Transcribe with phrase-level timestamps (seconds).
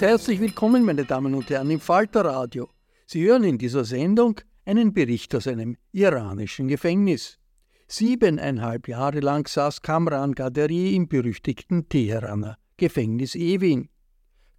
[0.00, 2.70] Herzlich willkommen, meine Damen und Herren, im Falter Radio.
[3.04, 7.36] Sie hören in dieser Sendung einen Bericht aus einem iranischen Gefängnis.
[7.88, 13.88] Siebeneinhalb Jahre lang saß Kamran Gaderi im berüchtigten Teheraner Gefängnis Ewin.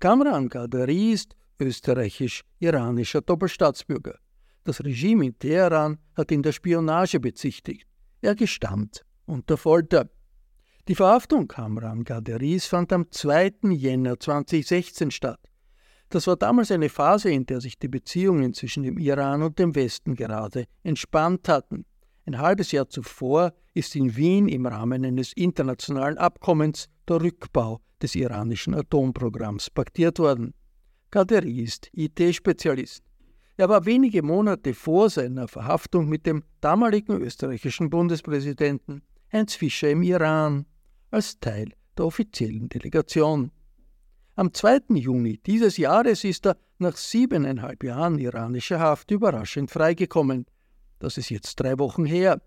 [0.02, 4.20] Kamran Gaderi ist österreichisch-iranischer Doppelstaatsbürger.
[4.66, 7.88] Das Regime in Teheran hat ihn der Spionage bezichtigt.
[8.20, 10.10] Er gestand unter Folter.
[10.90, 13.58] Die Verhaftung Kamran Gaderis fand am 2.
[13.70, 15.40] Jänner 2016 statt.
[16.10, 19.76] Das war damals eine Phase, in der sich die Beziehungen zwischen dem Iran und dem
[19.76, 21.86] Westen gerade entspannt hatten.
[22.26, 28.16] Ein halbes Jahr zuvor ist in Wien im Rahmen eines internationalen Abkommens der Rückbau des
[28.16, 30.56] iranischen Atomprogramms paktiert worden.
[31.12, 33.04] Kaderi ist IT-Spezialist.
[33.58, 40.02] Er war wenige Monate vor seiner Verhaftung mit dem damaligen österreichischen Bundespräsidenten Heinz Fischer im
[40.02, 40.66] Iran
[41.12, 43.52] als Teil der offiziellen Delegation.
[44.36, 44.96] Am 2.
[44.96, 50.46] Juni dieses Jahres ist er nach siebeneinhalb Jahren iranischer Haft überraschend freigekommen.
[51.00, 52.42] Das ist jetzt drei Wochen her.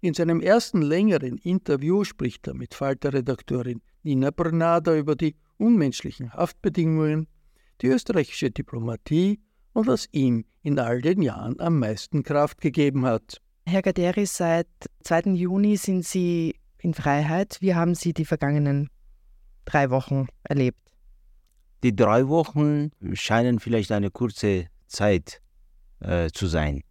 [0.00, 7.28] In seinem ersten längeren Interview spricht er mit Falter-Redakteurin Nina Bernada über die unmenschlichen Haftbedingungen
[7.80, 9.40] die österreichische Diplomatie
[9.72, 13.40] und was ihm in all den Jahren am meisten Kraft gegeben hat.
[13.66, 14.68] Herr Gaderi, seit
[15.04, 15.34] 2.
[15.34, 17.58] Juni sind Sie in Freiheit.
[17.60, 18.88] Wie haben Sie die vergangenen
[19.64, 20.78] drei Wochen erlebt?
[21.82, 25.40] Die drei Wochen scheinen vielleicht eine kurze Zeit
[26.00, 26.82] äh, zu sein,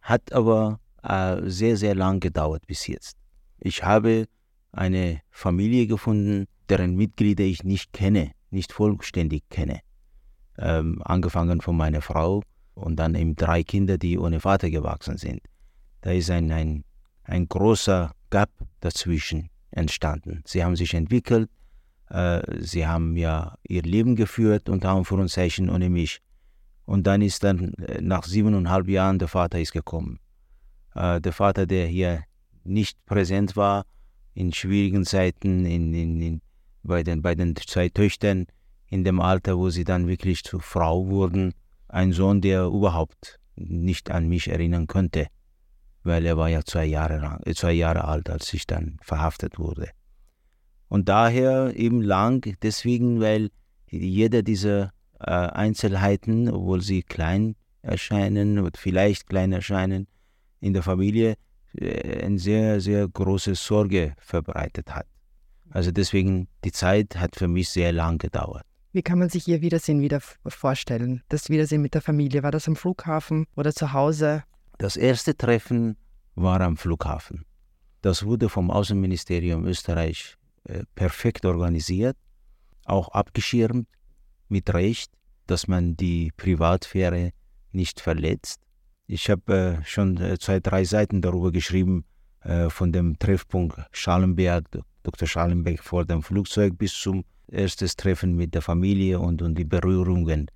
[0.00, 3.16] hat aber äh, sehr, sehr lang gedauert bis jetzt.
[3.60, 4.26] Ich habe
[4.72, 9.80] eine Familie gefunden, deren Mitglieder ich nicht kenne, nicht vollständig kenne
[10.58, 12.42] ähm, angefangen von meiner Frau
[12.74, 15.40] und dann eben drei Kinder, die ohne Vater gewachsen sind.
[16.00, 16.84] Da ist ein, ein,
[17.24, 18.50] ein großer Gap
[18.84, 20.42] dazwischen entstanden.
[20.46, 21.50] Sie haben sich entwickelt,
[22.10, 26.20] äh, sie haben ja ihr Leben geführt, unter Anführungszeichen, ohne mich.
[26.84, 30.20] Und dann ist dann äh, nach siebeneinhalb Jahren der Vater ist gekommen.
[30.94, 32.24] Äh, der Vater, der hier
[32.62, 33.84] nicht präsent war,
[34.34, 36.40] in schwierigen Zeiten, in, in, in,
[36.82, 38.46] bei, den, bei den zwei Töchtern,
[38.88, 41.54] in dem Alter, wo sie dann wirklich zur Frau wurden,
[41.88, 45.28] ein Sohn, der überhaupt nicht an mich erinnern könnte,
[46.04, 49.58] weil er war ja zwei Jahre, lang, äh, zwei Jahre alt, als ich dann verhaftet
[49.58, 49.88] wurde.
[50.88, 53.50] Und daher eben lang, deswegen, weil
[53.88, 60.06] jeder dieser äh, Einzelheiten, obwohl sie klein erscheinen oder vielleicht klein erscheinen,
[60.60, 61.34] in der Familie
[61.76, 65.06] äh, eine sehr, sehr große Sorge verbreitet hat.
[65.70, 68.64] Also deswegen, die Zeit hat für mich sehr lang gedauert.
[68.92, 71.22] Wie kann man sich Ihr Wiedersehen wieder vorstellen?
[71.28, 74.44] Das Wiedersehen mit der Familie, war das am Flughafen oder zu Hause?
[74.78, 75.96] Das erste Treffen
[76.34, 77.44] war am Flughafen.
[78.02, 82.16] Das wurde vom Außenministerium Österreich äh, perfekt organisiert,
[82.84, 83.88] auch abgeschirmt,
[84.48, 85.10] mit Recht,
[85.46, 87.30] dass man die Privatsphäre
[87.72, 88.60] nicht verletzt.
[89.06, 92.04] Ich habe äh, schon äh, zwei, drei Seiten darüber geschrieben,
[92.68, 94.66] von dem Treffpunkt Schallenberg,
[95.02, 95.26] Dr.
[95.26, 100.50] Schallenberg vor dem Flugzeug bis zum erstes Treffen mit der Familie und, und die Berührungen,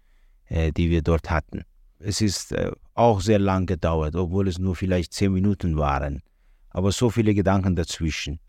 [0.51, 1.63] die wir dort hatten.
[1.99, 2.55] Es ist
[2.99, 6.21] auch sehr lang gedauert, obwohl es nur vielleicht zehn Minuten waren.
[6.71, 8.41] Aber so viele Gedanken dazwischen.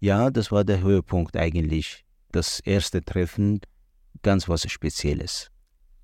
[0.00, 2.04] Ja, das war der Höhepunkt eigentlich.
[2.32, 3.60] Das erste Treffen,
[4.22, 5.50] ganz was Spezielles.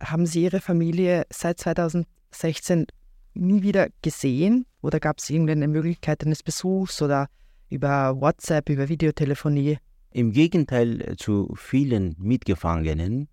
[0.00, 2.86] Haben Sie Ihre Familie seit 2016
[3.34, 4.66] nie wieder gesehen?
[4.80, 7.28] Oder gab es irgendeine Möglichkeit eines Besuchs oder
[7.68, 9.78] über WhatsApp, über Videotelefonie?
[10.12, 13.28] Im Gegenteil zu vielen Mitgefangenen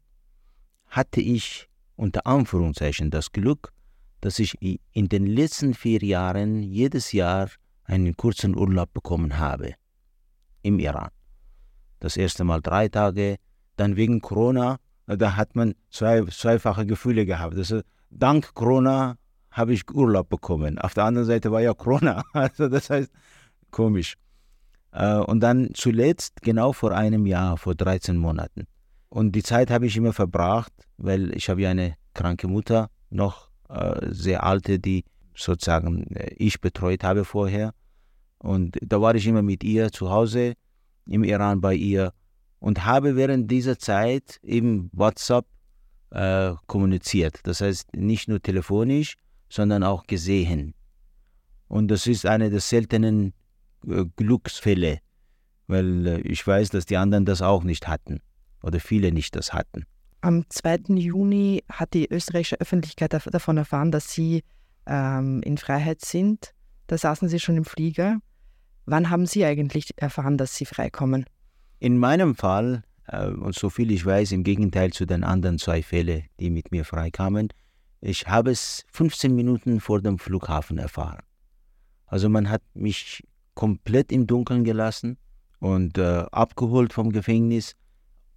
[0.88, 3.72] hatte ich unter Anführungszeichen das Glück,
[4.22, 7.50] dass ich in den letzten vier Jahren jedes Jahr
[7.84, 9.74] einen kurzen Urlaub bekommen habe
[10.62, 11.10] im Iran.
[12.00, 13.38] Das erste Mal drei Tage,
[13.76, 17.56] dann wegen Corona, da hat man zwei, zweifache Gefühle gehabt.
[17.56, 19.18] Also dank Corona
[19.52, 20.78] habe ich Urlaub bekommen.
[20.78, 22.24] Auf der anderen Seite war ja Corona.
[22.34, 23.12] Also das heißt,
[23.72, 24.16] komisch.
[24.92, 28.68] Äh, und dann zuletzt, genau vor einem Jahr, vor 13 Monaten.
[29.10, 33.47] Und die Zeit habe ich immer verbracht, weil ich habe ja eine kranke Mutter, noch
[34.12, 35.04] sehr alte, die
[35.38, 37.74] sozusagen äh, ich betreut habe vorher.
[38.40, 40.54] Und da war ich immer mit ihr zu Hause
[41.08, 42.14] im Iran bei ihr
[42.60, 45.46] und habe während dieser Zeit eben WhatsApp
[46.12, 47.40] äh, kommuniziert.
[47.44, 49.16] Das heißt nicht nur telefonisch,
[49.50, 50.74] sondern auch gesehen.
[51.68, 53.34] Und das ist eine der seltenen
[53.88, 55.00] äh, Glücksfälle,
[55.68, 58.22] weil äh, ich weiß, dass die anderen das auch nicht hatten
[58.62, 59.86] oder viele nicht das hatten.
[60.22, 60.96] Am 2.
[60.96, 64.44] Juni hat die österreichische Öffentlichkeit davon erfahren, dass Sie
[64.86, 66.54] ähm, in Freiheit sind.
[66.88, 68.18] Da saßen Sie schon im Flieger.
[68.86, 71.26] Wann haben Sie eigentlich erfahren, dass Sie freikommen?
[71.80, 75.84] In meinem Fall, äh, und so viel ich weiß, im Gegenteil zu den anderen zwei
[75.84, 77.50] Fällen, die mit mir freikamen,
[78.02, 81.20] ich habe es 15 Minuten vor dem Flughafen erfahren.
[82.06, 83.24] Also man hat mich
[83.54, 85.18] komplett im Dunkeln gelassen
[85.60, 87.76] und äh, abgeholt vom Gefängnis,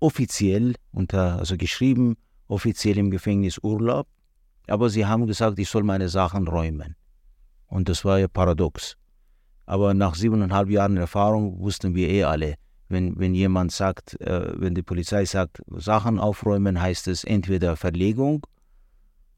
[0.01, 2.17] offiziell unter, also geschrieben,
[2.49, 4.09] offiziell im Gefängnis Urlaub,
[4.67, 6.97] aber sie haben gesagt, ich soll meine Sachen räumen.
[7.67, 8.97] Und das war ja paradox.
[9.67, 12.55] Aber nach siebeneinhalb Jahren Erfahrung wussten wir eh alle,
[12.89, 18.45] wenn, wenn jemand sagt, äh, wenn die Polizei sagt, Sachen aufräumen, heißt es entweder Verlegung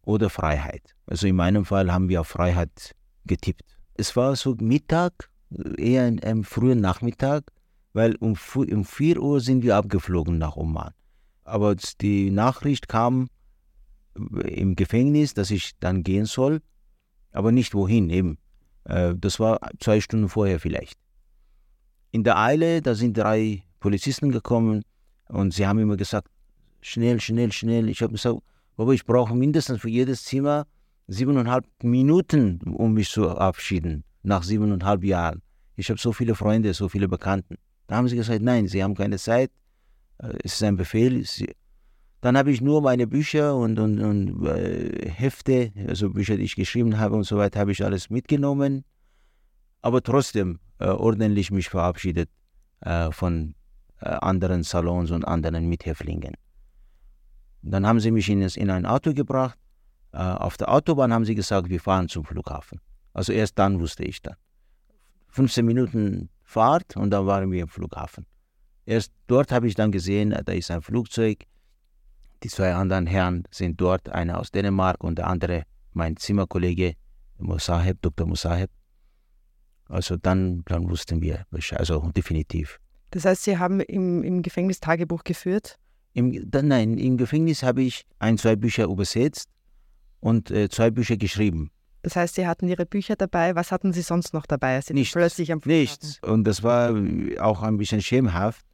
[0.04, 0.94] oder Freiheit.
[1.06, 2.94] Also in meinem Fall haben wir auf Freiheit
[3.26, 3.62] getippt.
[3.94, 5.30] Es war so Mittag,
[5.76, 7.44] eher im frühen Nachmittag,
[7.92, 10.92] weil um, um 4 Uhr sind wir abgeflogen nach Oman.
[11.44, 13.28] Aber die Nachricht kam
[14.14, 16.60] im Gefängnis, dass ich dann gehen soll,
[17.32, 18.38] aber nicht wohin eben.
[18.84, 20.98] Äh, das war zwei Stunden vorher vielleicht.
[22.10, 24.82] In der Eile, da sind drei Polizisten gekommen
[25.28, 26.28] und sie haben immer gesagt,
[26.82, 27.88] schnell, schnell, schnell.
[27.88, 28.40] Ich habe gesagt,
[28.76, 30.66] aber ich brauche mindestens für jedes Zimmer
[31.08, 35.42] siebeneinhalb Minuten, um mich zu verabschieden, nach siebeneinhalb Jahren.
[35.76, 37.56] Ich habe so viele Freunde, so viele Bekannten.
[37.92, 39.50] Da haben sie gesagt, nein, sie haben keine Zeit,
[40.16, 41.26] äh, es ist ein Befehl.
[42.22, 46.56] Dann habe ich nur meine Bücher und, und, und äh, Hefte, also Bücher, die ich
[46.56, 48.86] geschrieben habe und so weiter, habe ich alles mitgenommen.
[49.82, 52.30] Aber trotzdem äh, ordentlich mich verabschiedet
[52.80, 53.54] äh, von
[54.00, 56.32] äh, anderen Salons und anderen Mithäftlingen.
[57.60, 59.58] Dann haben sie mich in, in ein Auto gebracht.
[60.12, 62.80] Auf der Autobahn haben sie gesagt, wir fahren zum Flughafen.
[63.12, 64.36] Also erst dann wusste ich dann.
[65.28, 68.26] 15 Minuten Fahrt und dann waren wir im Flughafen.
[68.84, 71.44] Erst dort habe ich dann gesehen, da ist ein Flugzeug.
[72.42, 75.62] Die zwei anderen Herren sind dort, einer aus Dänemark und der andere
[75.92, 76.94] mein Zimmerkollege
[77.38, 78.26] Musaheb, Dr.
[78.26, 78.70] Musaheb.
[79.88, 82.78] Also dann, dann wussten wir Bescheid, also definitiv.
[83.10, 85.78] Das heißt, Sie haben im, im Gefängnis Tagebuch geführt?
[86.12, 89.48] Im, nein, im Gefängnis habe ich ein, zwei Bücher übersetzt
[90.20, 91.70] und äh, zwei Bücher geschrieben.
[92.02, 93.54] Das heißt, Sie hatten Ihre Bücher dabei.
[93.54, 94.80] Was hatten Sie sonst noch dabei?
[94.80, 95.14] Sie nichts.
[95.14, 96.18] Plötzlich am Nichts.
[96.22, 96.94] Und das war
[97.40, 98.66] auch ein bisschen schämhaft,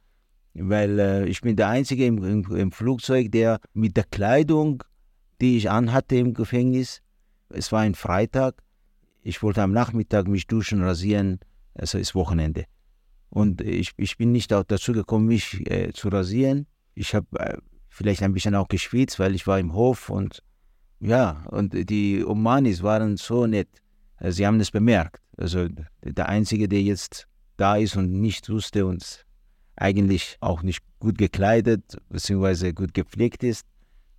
[0.55, 4.83] weil äh, ich bin der Einzige im, im, im, Flugzeug, der mit der Kleidung,
[5.41, 7.01] die ich anhatte im Gefängnis,
[7.49, 8.55] es war ein Freitag,
[9.21, 11.39] ich wollte am Nachmittag mich duschen, rasieren,
[11.75, 12.65] also ist Wochenende.
[13.29, 16.65] Und ich, ich bin nicht dazu gekommen, mich äh, zu rasieren.
[16.95, 17.57] Ich habe äh,
[17.89, 20.41] vielleicht ein bisschen auch geschwitzt, weil ich war im Hof und
[20.99, 23.69] ja, und die Omanis waren so nett.
[24.17, 25.21] Also sie haben es bemerkt.
[25.37, 25.67] Also
[26.03, 27.27] der Einzige, der jetzt
[27.57, 29.25] da ist und nicht wusste und
[29.75, 32.73] eigentlich auch nicht gut gekleidet bzw.
[32.73, 33.65] gut gepflegt ist.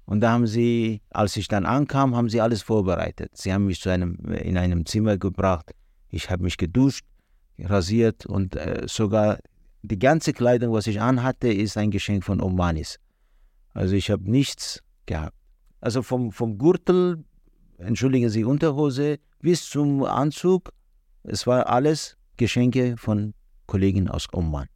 [0.06, 3.30] Und da haben sie, als ich dann ankam, haben sie alles vorbereitet.
[3.36, 5.72] Sie haben mich zu einem, in einem Zimmer gebracht.
[6.08, 7.04] Ich habe mich geduscht,
[7.58, 9.38] rasiert und äh, sogar
[9.82, 12.98] die ganze Kleidung, was ich anhatte, ist ein Geschenk von Omanis.
[13.72, 15.39] Also ich habe nichts gehabt.
[15.80, 17.24] Also vom, vom Gürtel,
[17.78, 20.70] entschuldigen Sie, Unterhose bis zum Anzug,
[21.22, 23.34] es war alles Geschenke von
[23.66, 24.66] Kollegen aus Oman.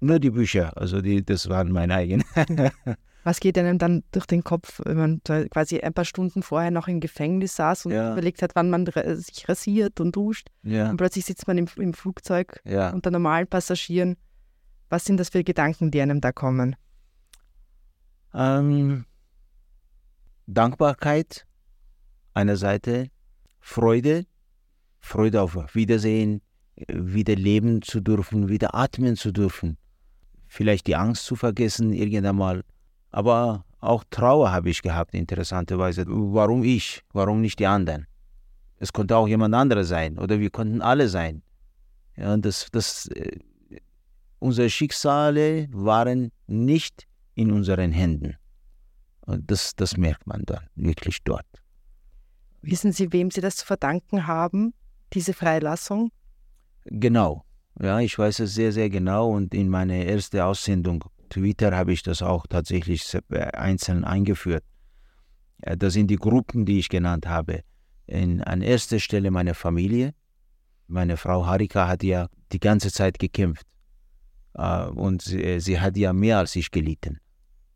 [0.00, 2.24] Nur die Bücher, also die, das waren meine eigenen.
[3.24, 5.20] Was geht einem dann durch den Kopf, wenn man
[5.50, 8.12] quasi ein paar Stunden vorher noch im Gefängnis saß und ja.
[8.12, 10.48] überlegt hat, wann man sich rasiert und duscht?
[10.62, 10.88] Ja.
[10.90, 12.90] Und plötzlich sitzt man im, im Flugzeug ja.
[12.90, 14.16] unter normalen Passagieren.
[14.90, 16.76] Was sind das für Gedanken, die einem da kommen?
[18.32, 19.06] Ähm,
[20.46, 21.46] Dankbarkeit
[22.34, 23.10] einer Seite,
[23.60, 24.26] Freude,
[24.98, 26.42] Freude auf Wiedersehen,
[26.88, 29.78] wieder leben zu dürfen, wieder atmen zu dürfen
[30.46, 32.64] vielleicht die Angst zu vergessen irgendwann mal.
[33.10, 36.04] Aber auch Trauer habe ich gehabt, interessanterweise.
[36.06, 37.02] Warum ich?
[37.12, 38.06] Warum nicht die anderen?
[38.78, 41.42] Es konnte auch jemand anderes sein oder wir konnten alle sein.
[42.16, 43.38] Ja, das, das, äh,
[44.38, 48.36] unsere Schicksale waren nicht in unseren Händen.
[49.26, 51.46] Und das, das merkt man dann wirklich dort.
[52.62, 54.72] Wissen Sie, wem Sie das zu verdanken haben,
[55.12, 56.10] diese Freilassung?
[56.84, 57.44] Genau.
[57.80, 62.02] Ja, ich weiß es sehr, sehr genau und in meine erste Aussendung Twitter habe ich
[62.02, 64.64] das auch tatsächlich einzeln eingeführt.
[65.58, 67.62] Das sind die Gruppen, die ich genannt habe.
[68.06, 70.14] In, an erster Stelle meine Familie.
[70.86, 73.66] Meine Frau Harika hat ja die ganze Zeit gekämpft.
[74.54, 77.18] Äh, und sie, sie hat ja mehr als ich gelitten.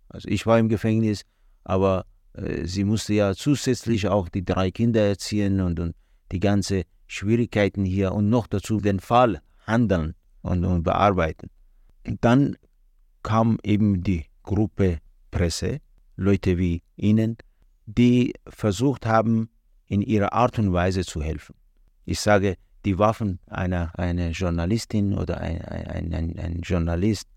[0.09, 1.23] Also ich war im Gefängnis,
[1.65, 5.95] aber äh, sie musste ja zusätzlich auch die drei Kinder erziehen und, und
[6.33, 11.51] die ganze Schwierigkeiten hier und noch dazu den Fall handeln und, und bearbeiten.
[12.07, 12.57] Und dann
[13.23, 14.99] kam eben die Gruppe
[15.31, 15.81] Presse,
[16.17, 17.37] Leute wie Ihnen,
[17.87, 19.51] die versucht haben,
[19.87, 21.55] in ihrer Art und Weise zu helfen.
[22.05, 27.29] Ich sage, die Waffen einer eine Journalistin oder ein, ein, ein, ein, Journalist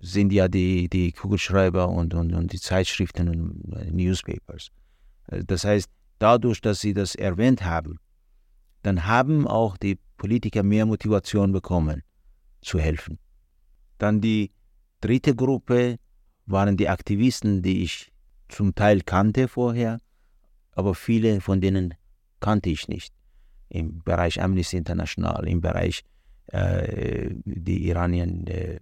[0.00, 4.70] sind ja die, die Kugelschreiber und, und, und die Zeitschriften und Newspapers.
[5.28, 7.98] Das heißt, dadurch, dass sie das erwähnt haben,
[8.82, 12.02] dann haben auch die Politiker mehr Motivation bekommen,
[12.60, 13.18] zu helfen.
[13.98, 14.52] Dann die
[15.00, 15.98] dritte Gruppe
[16.46, 18.12] waren die Aktivisten, die ich
[18.48, 20.00] zum Teil kannte vorher,
[20.72, 21.94] aber viele von denen
[22.40, 23.12] kannte ich nicht.
[23.68, 26.04] Im Bereich Amnesty International, im Bereich
[26.48, 28.78] äh, die iranischen äh,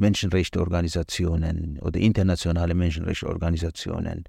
[0.00, 4.24] Menschenrechtsorganisationen oder internationale Menschenrechtsorganisationen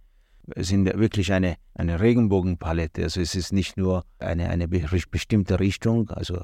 [0.58, 3.04] sind wirklich eine, eine Regenbogenpalette.
[3.04, 6.44] Also es ist nicht nur eine, eine bestimmte Richtung, also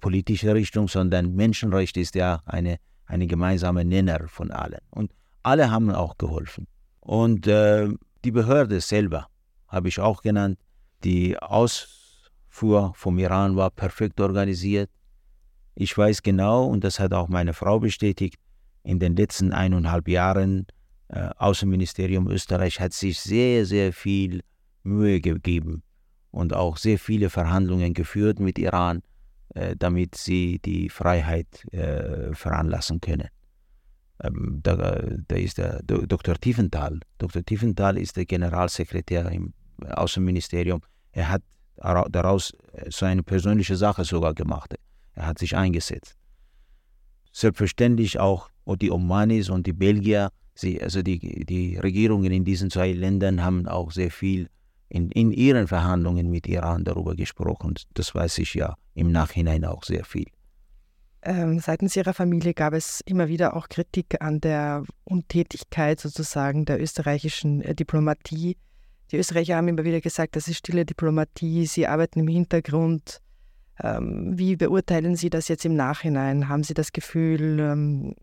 [0.00, 4.80] politische Richtung, sondern Menschenrecht ist ja eine, eine gemeinsame Nenner von allen.
[4.90, 6.66] Und alle haben auch geholfen.
[7.00, 7.88] Und äh,
[8.24, 9.28] die Behörde selber
[9.66, 10.58] habe ich auch genannt.
[11.04, 14.90] Die Ausfuhr vom Iran war perfekt organisiert.
[15.74, 18.36] Ich weiß genau, und das hat auch meine Frau bestätigt,
[18.88, 20.66] in den letzten eineinhalb Jahren
[21.08, 24.40] äh, Außenministerium Österreich hat sich sehr, sehr viel
[24.82, 25.82] Mühe gegeben
[26.30, 29.02] und auch sehr viele Verhandlungen geführt mit Iran,
[29.54, 33.28] äh, damit sie die Freiheit äh, veranlassen können.
[34.22, 34.74] Ähm, da,
[35.28, 36.36] da, ist der Dr.
[36.36, 37.00] Tiefenthal.
[37.18, 37.44] Dr.
[37.44, 39.52] Tiefenthal ist der Generalsekretär im
[39.86, 40.80] Außenministerium.
[41.12, 41.42] Er hat
[41.76, 44.74] daraus äh, so eine persönliche Sache sogar gemacht.
[45.12, 46.16] Er hat sich eingesetzt.
[47.32, 52.92] Selbstverständlich auch die Omanis und die Belgier, sie, also die, die Regierungen in diesen zwei
[52.92, 54.48] Ländern haben auch sehr viel
[54.88, 57.74] in, in ihren Verhandlungen mit Iran darüber gesprochen.
[57.94, 60.26] Das weiß ich ja im Nachhinein auch sehr viel.
[61.22, 66.80] Ähm, seitens Ihrer Familie gab es immer wieder auch Kritik an der Untätigkeit sozusagen der
[66.80, 68.56] österreichischen äh, Diplomatie.
[69.10, 73.20] Die Österreicher haben immer wieder gesagt, das ist stille Diplomatie, sie arbeiten im Hintergrund.
[73.82, 76.48] Ähm, wie beurteilen Sie das jetzt im Nachhinein?
[76.48, 78.14] Haben Sie das Gefühl, ähm,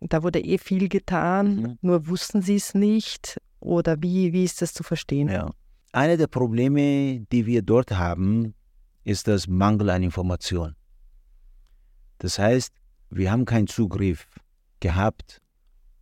[0.00, 1.78] da wurde eh viel getan, mhm.
[1.82, 3.40] nur wussten Sie es nicht?
[3.60, 5.28] Oder wie, wie ist das zu verstehen?
[5.28, 5.50] Ja.
[5.92, 8.54] Eine der Probleme, die wir dort haben,
[9.04, 10.76] ist das Mangel an Information.
[12.18, 12.72] Das heißt,
[13.10, 14.26] wir haben keinen Zugriff
[14.78, 15.40] gehabt,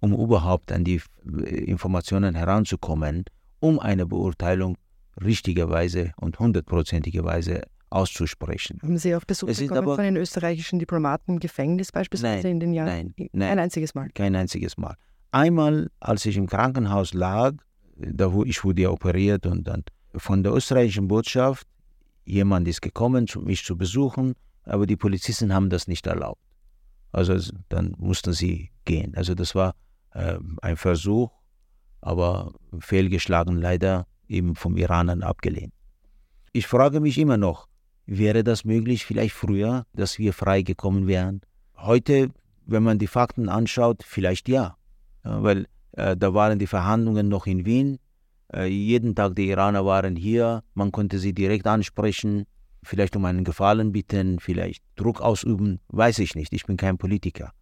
[0.01, 3.25] um überhaupt an die Informationen heranzukommen,
[3.61, 4.77] um eine Beurteilung
[5.21, 8.79] richtigerweise und hundertprozentigerweise auszusprechen.
[8.83, 12.61] Haben Sie auch Besuch bekommen aber, von den österreichischen Diplomaten im Gefängnis beispielsweise nein, in
[12.61, 13.15] den Jahren?
[13.17, 14.09] Nein, nein, kein einziges Mal.
[14.15, 14.97] Kein einziges Mal.
[15.31, 17.55] Einmal, als ich im Krankenhaus lag,
[17.97, 21.67] da wo ich wurde ja operiert und dann von der österreichischen Botschaft
[22.25, 24.35] jemand ist gekommen, mich zu besuchen
[24.69, 26.41] aber die Polizisten haben das nicht erlaubt.
[27.11, 29.15] Also dann mussten sie gehen.
[29.17, 29.75] Also das war
[30.13, 31.31] äh, ein Versuch,
[32.01, 35.73] aber fehlgeschlagen leider eben vom Iranern abgelehnt.
[36.53, 37.68] Ich frage mich immer noch,
[38.09, 41.43] wäre das möglich vielleicht früher, dass wir freigekommen wären?
[41.77, 42.31] Heute,
[42.67, 44.77] wenn man die Fakten anschaut, vielleicht ja,
[45.25, 47.99] ja weil äh, da waren die Verhandlungen noch in Wien.
[48.53, 52.47] Äh, jeden Tag die Iraner waren hier, man konnte sie direkt ansprechen
[52.83, 56.53] vielleicht um einen Gefallen bitten, vielleicht Druck ausüben, weiß ich nicht.
[56.53, 57.53] Ich bin kein Politiker.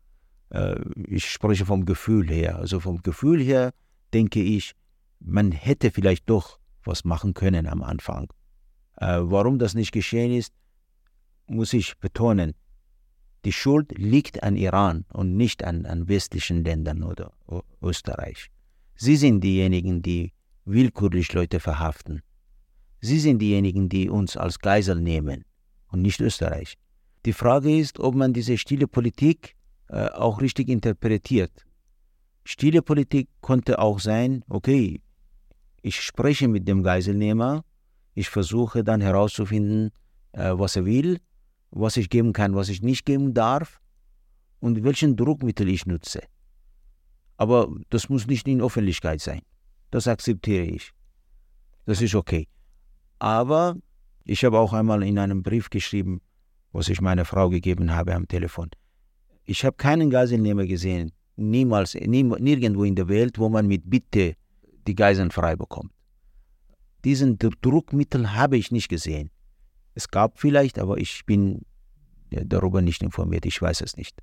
[0.50, 0.76] Äh,
[1.06, 2.56] ich spreche vom Gefühl her.
[2.56, 3.72] Also vom Gefühl her
[4.12, 4.72] denke ich,
[5.20, 8.28] man hätte vielleicht doch was machen können am Anfang.
[8.96, 10.52] Äh, warum das nicht geschehen ist,
[11.46, 12.54] muss ich betonen.
[13.44, 17.32] Die Schuld liegt an Iran und nicht an, an westlichen Ländern oder
[17.80, 18.50] Österreich.
[18.96, 20.32] Sie sind diejenigen, die
[20.64, 22.22] willkürlich Leute verhaften.
[23.00, 25.44] Sie sind diejenigen, die uns als Geisel nehmen
[25.88, 26.76] und nicht Österreich.
[27.24, 29.54] Die Frage ist, ob man diese stille Politik
[29.88, 31.66] äh, auch richtig interpretiert.
[32.44, 35.00] Stille Politik konnte auch sein, okay,
[35.82, 37.64] ich spreche mit dem Geiselnehmer,
[38.16, 39.90] ich versuche dann herauszufinden,
[40.32, 41.20] äh, was er will,
[41.70, 43.78] was ich geben kann, was ich nicht geben darf
[44.58, 46.22] und welchen Druckmittel ich nutze.
[47.36, 49.42] Aber das muss nicht in Öffentlichkeit sein.
[49.90, 50.92] Das akzeptiere ich.
[51.84, 52.48] Das ist okay.
[53.18, 53.76] Aber
[54.24, 56.22] ich habe auch einmal in einem Brief geschrieben,
[56.72, 58.70] was ich meiner Frau gegeben habe am Telefon.
[59.44, 64.36] Ich habe keinen Geiselnehmer gesehen, niemals, nie, nirgendwo in der Welt, wo man mit Bitte
[64.86, 65.92] die Geiseln frei bekommt.
[67.06, 69.30] Diesen Druckmittel habe ich nicht gesehen.
[69.94, 71.62] Es gab vielleicht, aber ich bin
[72.30, 74.18] darüber nicht informiert, ich weiß es nicht.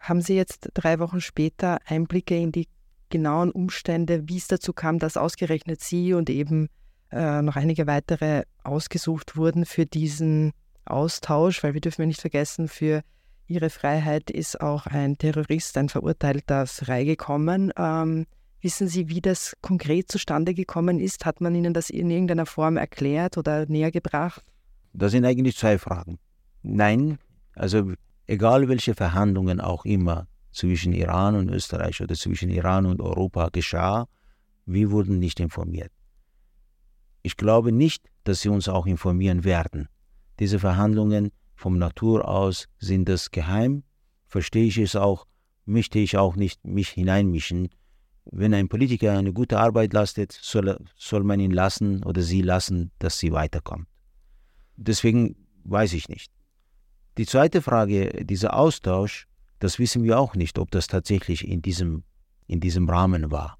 [0.00, 2.66] Haben Sie jetzt drei Wochen später Einblicke in die
[3.08, 6.70] genauen Umstände, wie es dazu kam, dass ausgerechnet Sie und eben
[7.12, 10.54] äh, noch einige weitere ausgesucht wurden für diesen
[10.86, 13.02] Austausch, weil wir dürfen ja nicht vergessen, für
[13.46, 17.72] ihre Freiheit ist auch ein Terrorist, ein Verurteilter freigekommen.
[17.78, 18.26] Ähm,
[18.60, 21.26] wissen Sie, wie das konkret zustande gekommen ist?
[21.26, 24.42] Hat man Ihnen das in irgendeiner Form erklärt oder näher gebracht?
[24.92, 26.18] Das sind eigentlich zwei Fragen.
[26.62, 27.18] Nein,
[27.54, 27.92] also
[28.26, 34.08] egal welche Verhandlungen auch immer zwischen Iran und Österreich oder zwischen Iran und Europa geschah,
[34.66, 35.92] wir wurden nicht informiert.
[37.22, 39.88] Ich glaube nicht, dass sie uns auch informieren werden.
[40.38, 43.82] Diese Verhandlungen vom Natur aus sind das geheim,
[44.26, 45.26] verstehe ich es auch,
[45.64, 47.68] möchte ich auch nicht mich hineinmischen.
[48.30, 52.90] Wenn ein Politiker eine gute Arbeit leistet, soll, soll man ihn lassen oder sie lassen,
[52.98, 53.86] dass sie weiterkommt.
[54.76, 56.30] Deswegen weiß ich nicht.
[57.16, 59.26] Die zweite Frage, dieser Austausch,
[59.58, 62.04] das wissen wir auch nicht, ob das tatsächlich in diesem,
[62.46, 63.58] in diesem Rahmen war.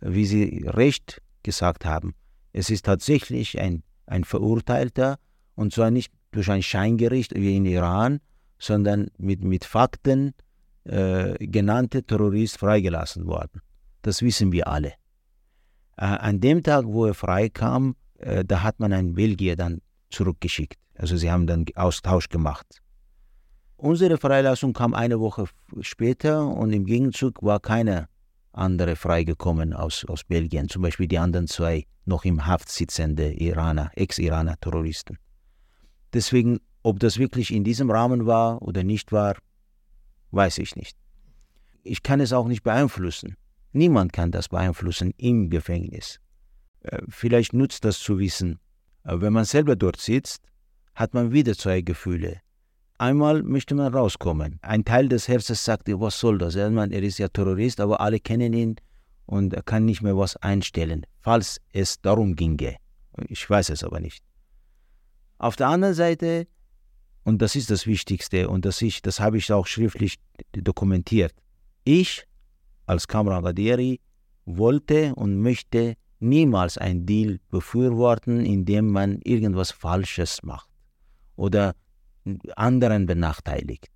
[0.00, 2.14] Wie Sie recht gesagt haben,
[2.52, 5.18] es ist tatsächlich ein, ein Verurteilter,
[5.54, 8.20] und zwar nicht durch ein Scheingericht wie in Iran,
[8.58, 10.34] sondern mit, mit Fakten
[10.84, 13.62] äh, genannte Terrorist freigelassen worden.
[14.06, 14.92] Das wissen wir alle.
[15.96, 20.78] Äh, an dem Tag, wo er freikam, äh, da hat man einen Belgier dann zurückgeschickt.
[20.94, 22.80] Also sie haben dann Austausch gemacht.
[23.76, 25.46] Unsere Freilassung kam eine Woche
[25.80, 28.06] später und im Gegenzug war keiner
[28.52, 33.90] andere freigekommen aus, aus Belgien, zum Beispiel die anderen zwei noch im Haft sitzende Iraner,
[33.96, 35.18] Ex-Iraner Terroristen.
[36.12, 39.34] Deswegen, ob das wirklich in diesem Rahmen war oder nicht war,
[40.30, 40.96] weiß ich nicht.
[41.82, 43.36] Ich kann es auch nicht beeinflussen.
[43.76, 46.18] Niemand kann das beeinflussen im Gefängnis.
[46.80, 48.58] Äh, vielleicht nutzt das zu wissen.
[49.02, 50.40] Aber wenn man selber dort sitzt,
[50.94, 52.40] hat man wieder zwei Gefühle.
[52.96, 54.58] Einmal möchte man rauskommen.
[54.62, 56.54] Ein Teil des Herzens sagt, was soll das?
[56.54, 58.76] Er ist ja Terrorist, aber alle kennen ihn
[59.26, 62.76] und er kann nicht mehr was einstellen, falls es darum ginge.
[63.28, 64.24] Ich weiß es aber nicht.
[65.36, 66.46] Auf der anderen Seite,
[67.24, 70.16] und das ist das Wichtigste, und das, ich, das habe ich auch schriftlich
[70.52, 71.34] dokumentiert,
[71.84, 72.26] ich
[72.86, 74.00] als Kamran Gaderi
[74.44, 80.68] wollte und möchte niemals einen Deal befürworten, in dem man irgendwas Falsches macht
[81.36, 81.74] oder
[82.56, 83.88] anderen benachteiligt.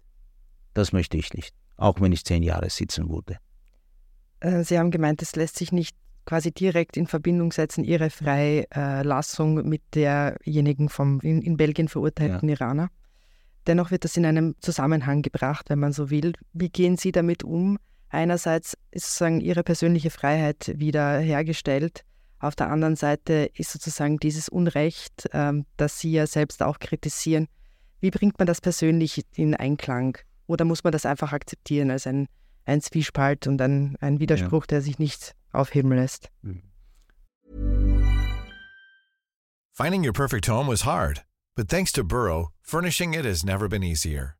[0.74, 3.38] Das möchte ich nicht, auch wenn ich zehn Jahre sitzen würde.
[4.40, 9.68] Äh, Sie haben gemeint, es lässt sich nicht quasi direkt in Verbindung setzen, Ihre Freilassung
[9.68, 12.55] mit derjenigen vom in, in Belgien verurteilten ja.
[12.55, 12.88] Iraner.
[13.66, 16.33] Dennoch wird das in einem Zusammenhang gebracht, wenn man so will.
[16.53, 17.79] Wie gehen Sie damit um?
[18.10, 22.04] Einerseits ist sozusagen Ihre persönliche Freiheit wieder hergestellt.
[22.40, 27.46] Auf der anderen Seite ist sozusagen dieses Unrecht, ähm, das Sie ja selbst auch kritisieren,
[28.00, 30.18] wie bringt man das persönlich in Einklang?
[30.46, 32.26] Oder muss man das einfach akzeptieren als ein,
[32.64, 34.68] ein Zwiespalt und ein, ein Widerspruch, ja.
[34.68, 36.30] der sich nicht aufheben lässt?
[36.42, 36.62] Mhm.
[39.72, 43.82] Finding your perfect home was hard, but thanks to Burrow, furnishing it has never been
[43.82, 44.39] easier.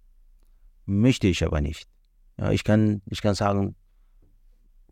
[0.91, 1.87] Möchte ich aber nicht.
[2.37, 3.75] Ja, ich, kann, ich kann sagen,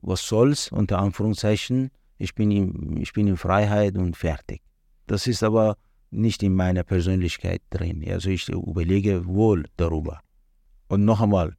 [0.01, 1.91] was soll's, unter Anführungszeichen.
[2.17, 4.61] Ich bin, in, ich bin in Freiheit und fertig.
[5.07, 5.75] Das ist aber
[6.09, 8.05] nicht in meiner Persönlichkeit drin.
[8.09, 10.21] Also ich überlege wohl darüber.
[10.87, 11.53] Und noch einmal,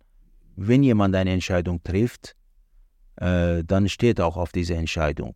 [0.56, 2.34] wenn jemand eine Entscheidung trifft,
[3.16, 5.34] äh, dann steht auch auf diese Entscheidung.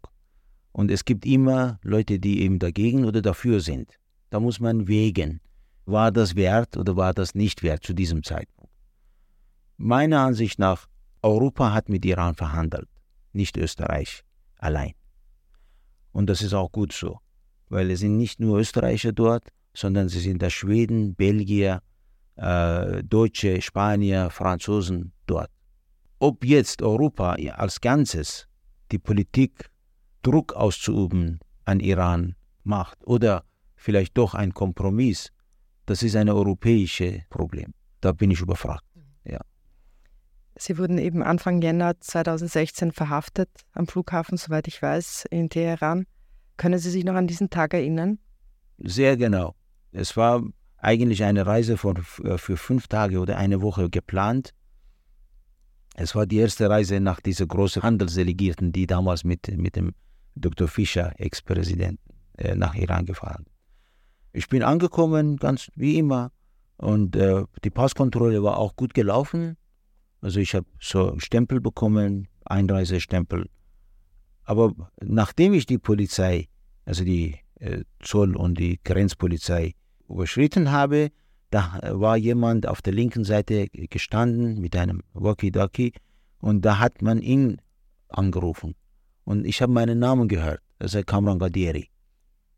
[0.73, 3.99] Und es gibt immer Leute, die eben dagegen oder dafür sind.
[4.31, 5.41] Da muss man wägen,
[5.85, 8.54] war das wert oder war das nicht wert zu diesem Zeitpunkt.
[9.77, 10.87] Meiner Ansicht nach,
[11.23, 12.89] Europa hat mit Iran verhandelt,
[13.33, 14.23] nicht Österreich
[14.59, 14.93] allein.
[16.13, 17.19] Und das ist auch gut so
[17.69, 21.83] weil es sind nicht nur Österreicher dort, sondern sie sind da Schweden, Belgier,
[22.37, 25.51] äh, Deutsche, Spanier, Franzosen dort.
[26.19, 28.47] Ob jetzt Europa als Ganzes
[28.93, 29.71] die Politik
[30.23, 35.31] Druck auszuüben an Iran macht oder vielleicht doch ein Kompromiss,
[35.87, 37.75] Das ist ein europäisches Problem.
[38.01, 38.94] Da bin ich überfragt.
[40.57, 46.07] Sie wurden eben Anfang Jänner 2016 verhaftet am Flughafen, soweit ich weiß, in Teheran.
[46.57, 48.19] Können Sie sich noch an diesen Tag erinnern?
[48.79, 49.55] Sehr genau.
[49.91, 50.43] Es war
[50.79, 54.51] eigentlich eine Reise von, äh, für fünf Tage oder eine Woche geplant.
[55.97, 59.95] Es war die erste Reise nach dieser großen Handelsdelegierten, die damals mit, mit dem
[60.35, 60.69] Dr.
[60.69, 62.01] Fischer, Ex-Präsident,
[62.37, 63.47] äh, nach Iran gefahren.
[64.33, 66.33] Ich bin angekommen, ganz wie immer,
[66.77, 69.57] und äh, die Passkontrolle war auch gut gelaufen.
[70.25, 73.47] Also ich habe so Stempel bekommen, Einreisestempel.
[74.45, 76.49] Aber nachdem ich die Polizei,
[76.87, 79.75] also die äh, Zoll und die Grenzpolizei
[80.09, 81.11] überschritten habe,
[81.51, 85.93] da war jemand auf der linken Seite gestanden mit einem Walkie-Talkie
[86.39, 87.61] und da hat man ihn
[88.09, 88.75] angerufen.
[89.25, 90.63] Und ich habe meinen Namen gehört.
[90.79, 91.91] Er sagt Kamran Gadieri.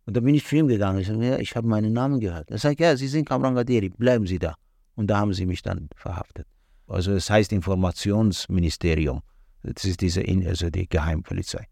[0.04, 1.00] Und da bin ich zu ihm gegangen.
[1.00, 2.48] Ich ja, ich habe meinen Namen gehört.
[2.48, 4.54] Er sagt, ja, Sie sind Kamran Gadieri, bleiben Sie da.
[4.94, 6.46] Und da haben sie mich dann verhaftet.
[6.86, 9.22] Also es heißt Informationsministerium.
[9.62, 11.66] Das ist diese, also die Geheimpolizei.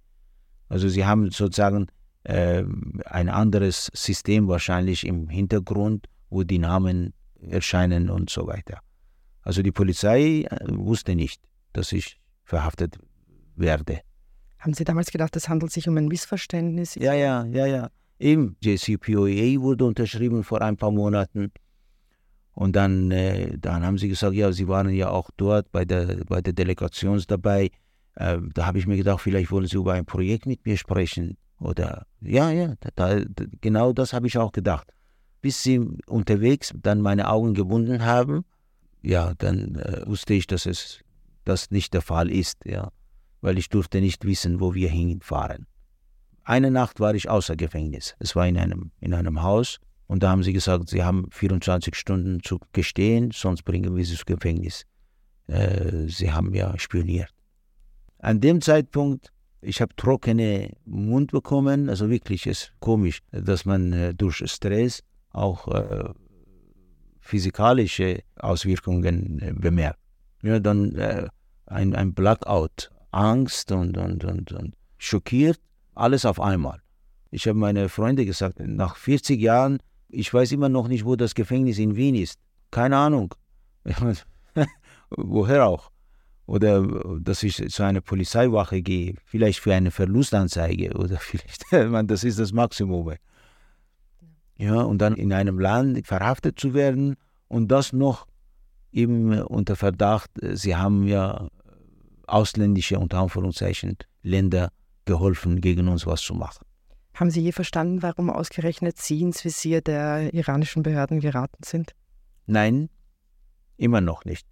[0.69, 1.87] Also sie haben sozusagen
[2.25, 2.65] äh,
[3.07, 8.81] ein anderes System wahrscheinlich im Hintergrund, wo die Namen erscheinen und so weiter.
[9.43, 12.99] Also die Polizei äh, wusste nicht, dass ich verhaftet
[13.57, 14.01] werde.
[14.59, 16.95] Haben Sie damals gedacht, es handelt sich um ein Missverständnis?
[16.95, 17.91] Ja, ja, ja, ja.
[18.19, 21.53] Eben, JCPOA wurde unterschrieben vor ein paar Monaten.
[22.55, 26.25] Und dann, äh, dann haben sie gesagt, ja, sie waren ja auch dort bei der,
[26.25, 27.71] bei der Delegation dabei.
[28.15, 31.37] Äh, da habe ich mir gedacht, vielleicht wollen sie über ein Projekt mit mir sprechen.
[31.59, 34.93] Oder ja, ja, da, da, genau das habe ich auch gedacht.
[35.41, 38.45] Bis sie unterwegs dann meine Augen gebunden haben,
[39.03, 41.01] ja, dann äh, wusste ich, dass es
[41.45, 42.91] das nicht der Fall ist, ja,
[43.41, 45.67] weil ich durfte nicht wissen, wo wir hinfahren.
[46.45, 48.15] Eine Nacht war ich außer Gefängnis.
[48.19, 51.95] Es war in einem, in einem Haus und da haben sie gesagt, sie haben 24
[51.95, 54.85] Stunden zu gestehen, sonst bringen wir sie ins Gefängnis.
[55.47, 57.31] Äh, sie haben ja spioniert.
[58.19, 64.15] An dem Zeitpunkt ich habe trockene Mund bekommen, also wirklich ist komisch, dass man äh,
[64.15, 66.11] durch Stress auch äh,
[67.21, 69.99] physikalische Auswirkungen äh, bemerkt.
[70.43, 71.29] Ja, dann äh,
[71.67, 75.59] ein, ein Blackout, Angst und, und, und, und schockiert,
[75.95, 76.81] alles auf einmal.
[77.31, 79.79] Ich habe meine Freunde gesagt, nach 40 Jahren,
[80.15, 82.39] ich weiß immer noch nicht, wo das Gefängnis in Wien ist.
[82.71, 83.35] Keine Ahnung.
[85.11, 85.91] Woher auch?
[86.47, 86.87] oder
[87.21, 92.39] dass ich zu einer Polizeiwache gehe, vielleicht für eine Verlustanzeige oder vielleicht, man, das ist
[92.39, 93.15] das Maximum.
[94.57, 97.17] Ja, und dann in einem Land verhaftet zu werden
[97.49, 98.27] und das noch
[98.93, 101.49] eben unter Verdacht, sie haben ja
[102.27, 104.71] ausländische, unter Anführungszeichen, Länder
[105.05, 106.65] geholfen, gegen uns was zu machen.
[107.15, 111.95] Haben Sie je verstanden, warum ausgerechnet Sie ins Visier der iranischen Behörden geraten sind?
[112.47, 112.91] Nein,
[113.77, 114.47] immer noch nicht.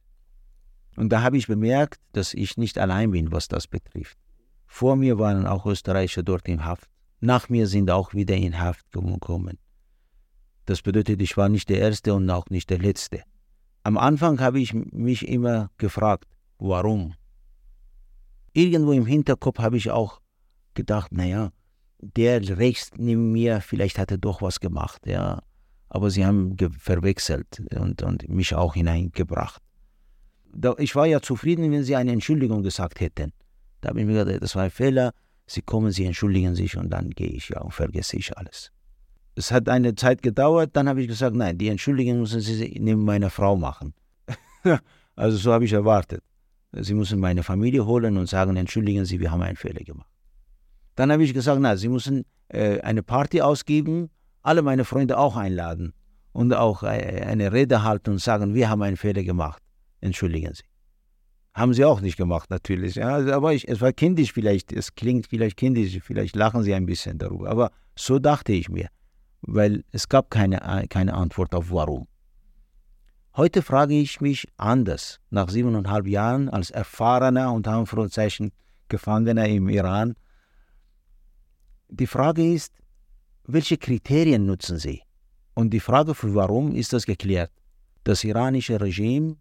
[0.96, 4.16] Und da habe ich bemerkt, dass ich nicht allein bin, was das betrifft.
[4.66, 6.88] Vor mir waren auch Österreicher dort in Haft.
[7.20, 9.58] Nach mir sind auch wieder in Haft gekommen.
[10.64, 13.24] Das bedeutet, ich war nicht der Erste und auch nicht der Letzte.
[13.82, 17.14] Am Anfang habe ich mich immer gefragt, warum?
[18.52, 20.20] Irgendwo im Hinterkopf habe ich auch
[20.74, 21.50] gedacht, naja,
[22.02, 25.42] der rechts neben mir, vielleicht hat er doch was gemacht, ja.
[25.88, 29.62] Aber sie haben verwechselt und, und mich auch hineingebracht
[30.78, 33.32] ich war ja zufrieden, wenn Sie eine Entschuldigung gesagt hätten.
[33.80, 35.12] Da habe ich mir gedacht, das war ein Fehler,
[35.46, 38.70] Sie kommen, Sie entschuldigen sich und dann gehe ich ja und vergesse ich alles.
[39.34, 43.04] Es hat eine Zeit gedauert, dann habe ich gesagt, nein, die Entschuldigung müssen Sie neben
[43.04, 43.94] meiner Frau machen.
[45.16, 46.22] also so habe ich erwartet.
[46.72, 50.08] Sie müssen meine Familie holen und sagen, entschuldigen Sie, wir haben einen Fehler gemacht.
[50.94, 54.10] Dann habe ich gesagt, nein, Sie müssen äh, eine Party ausgeben,
[54.42, 55.92] alle meine Freunde auch einladen
[56.32, 59.62] und auch äh, eine Rede halten und sagen, wir haben einen Fehler gemacht
[60.02, 60.64] entschuldigen Sie.
[61.54, 62.94] Haben sie auch nicht gemacht, natürlich.
[62.94, 66.86] Ja, aber ich, es war kindisch vielleicht, es klingt vielleicht kindisch, vielleicht lachen sie ein
[66.86, 67.50] bisschen darüber.
[67.50, 68.88] Aber so dachte ich mir,
[69.42, 72.06] weil es gab keine, keine Antwort auf warum.
[73.36, 78.52] Heute frage ich mich anders, nach siebeneinhalb Jahren als erfahrener und Anführungszeichen
[78.88, 80.14] Gefangener im Iran.
[81.94, 82.72] Die Frage ist,
[83.44, 85.02] welche Kriterien nutzen Sie?
[85.52, 87.52] Und die Frage für warum ist das geklärt.
[88.02, 89.36] Das iranische Regime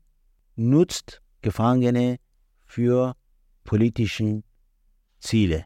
[0.57, 2.17] nutzt Gefangene
[2.65, 3.15] für
[3.63, 4.43] politische
[5.21, 5.63] Ziele.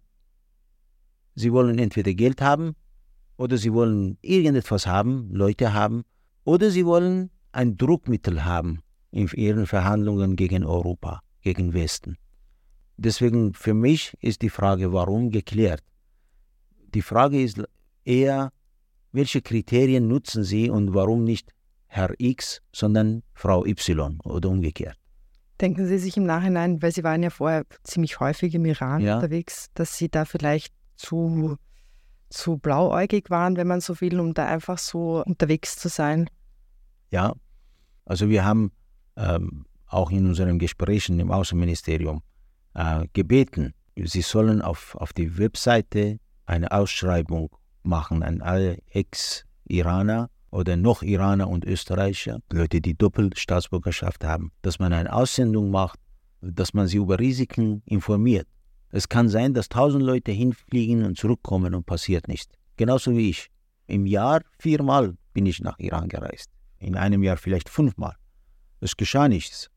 [1.34, 2.76] Sie wollen entweder Geld haben
[3.36, 6.04] oder sie wollen irgendetwas haben, Leute haben,
[6.44, 12.18] oder sie wollen ein Druckmittel haben in ihren Verhandlungen gegen Europa, gegen Westen.
[12.96, 15.82] Deswegen für mich ist die Frage, warum geklärt.
[16.96, 17.62] Die Frage ist
[18.06, 18.54] eher,
[19.12, 21.52] welche Kriterien nutzen Sie und warum nicht
[21.88, 24.98] Herr X, sondern Frau Y oder umgekehrt.
[25.60, 29.16] Denken Sie sich im Nachhinein, weil Sie waren ja vorher ziemlich häufig im Iran ja.
[29.16, 31.58] unterwegs, dass Sie da vielleicht zu,
[32.30, 36.30] zu blauäugig waren, wenn man so will, um da einfach so unterwegs zu sein?
[37.12, 37.34] Ja,
[38.06, 38.72] also wir haben
[39.18, 42.22] ähm, auch in unseren Gesprächen im Außenministerium
[42.74, 47.50] äh, gebeten, sie sollen auf, auf die Webseite eine Ausschreibung
[47.84, 54.94] machen an alle Ex-Iraner oder noch Iraner und Österreicher, Leute, die Doppelstaatsbürgerschaft haben, dass man
[54.94, 56.00] eine Aussendung macht,
[56.42, 58.48] dass man sie über Risiken informiert.
[58.90, 62.54] Es kann sein, dass tausend Leute hinfliegen und zurückkommen und passiert nichts.
[62.78, 63.50] Genauso wie ich.
[63.88, 66.50] Im Jahr viermal bin ich nach Iran gereist.
[66.80, 68.16] In einem Jahr vielleicht fünfmal.
[68.80, 69.70] Es geschah nichts.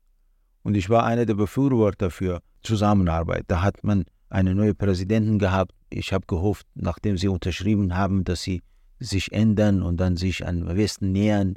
[0.63, 3.45] Und ich war einer der Befürworter für Zusammenarbeit.
[3.47, 5.73] Da hat man einen neuen Präsidenten gehabt.
[5.89, 8.61] Ich habe gehofft, nachdem sie unterschrieben haben, dass sie
[8.99, 11.55] sich ändern und dann sich an Westen nähern.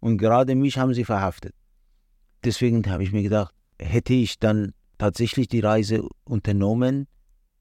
[0.00, 1.54] Und gerade mich haben sie verhaftet.
[2.44, 7.06] Deswegen habe ich mir gedacht, hätte ich dann tatsächlich die Reise unternommen,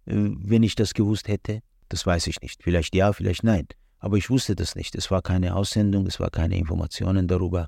[0.06, 1.60] äh, wenn ich das gewusst hätte?
[1.90, 2.64] Das weiß ich nicht.
[2.64, 3.68] Vielleicht ja, vielleicht nein.
[4.00, 4.96] Aber ich wusste das nicht.
[4.96, 7.68] Es war keine Aussendung, es war keine Informationen darüber.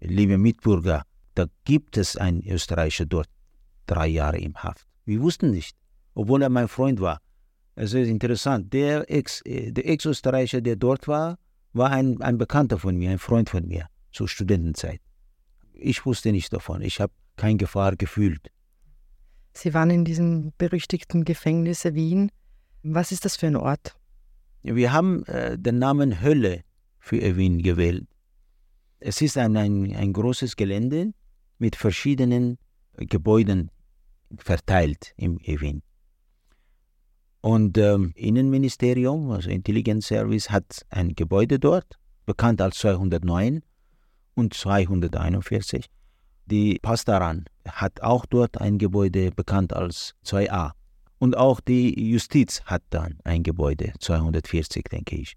[0.00, 3.28] Liebe Mitbürger, da gibt es einen Österreicher dort
[3.86, 4.86] drei Jahre im Haft.
[5.04, 5.76] Wir wussten nicht,
[6.14, 7.20] obwohl er mein Freund war.
[7.82, 8.74] Es ist interessant.
[8.74, 11.38] Der Ex, äh, der Ex-Österreicher, der dort war,
[11.72, 15.00] war ein, ein Bekannter von mir, ein Freund von mir zur Studentenzeit.
[15.72, 16.82] Ich wusste nichts davon.
[16.82, 18.50] Ich habe keine Gefahr gefühlt.
[19.54, 22.30] Sie waren in diesem berüchtigten Gefängnis Wien.
[22.82, 23.96] Was ist das für ein Ort?
[24.62, 26.64] Wir haben äh, den Namen Hölle
[26.98, 28.06] für Wien gewählt.
[28.98, 31.14] Es ist ein, ein, ein großes Gelände
[31.58, 32.58] mit verschiedenen
[32.98, 33.70] Gebäuden
[34.36, 35.82] verteilt im Wien.
[37.40, 43.62] Und ähm, Innenministerium, also Intelligence Service, hat ein Gebäude dort, bekannt als 209
[44.34, 45.86] und 241.
[46.46, 50.72] Die Pastaran hat auch dort ein Gebäude bekannt als 2a.
[51.18, 55.34] Und auch die Justiz hat dann ein Gebäude, 240, denke ich.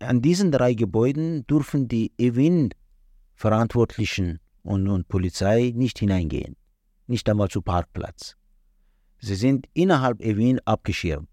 [0.00, 6.54] An diesen drei Gebäuden dürfen die EWIN-Verantwortlichen und, und Polizei nicht hineingehen,
[7.06, 8.36] nicht einmal zu Parkplatz.
[9.20, 11.28] Sie sind innerhalb Ewin abgeschirmt.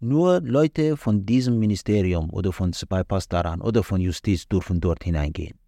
[0.00, 5.58] Nur Leute von diesem Ministerium oder von Bypass daran oder von Justiz dürfen dort hineingehen.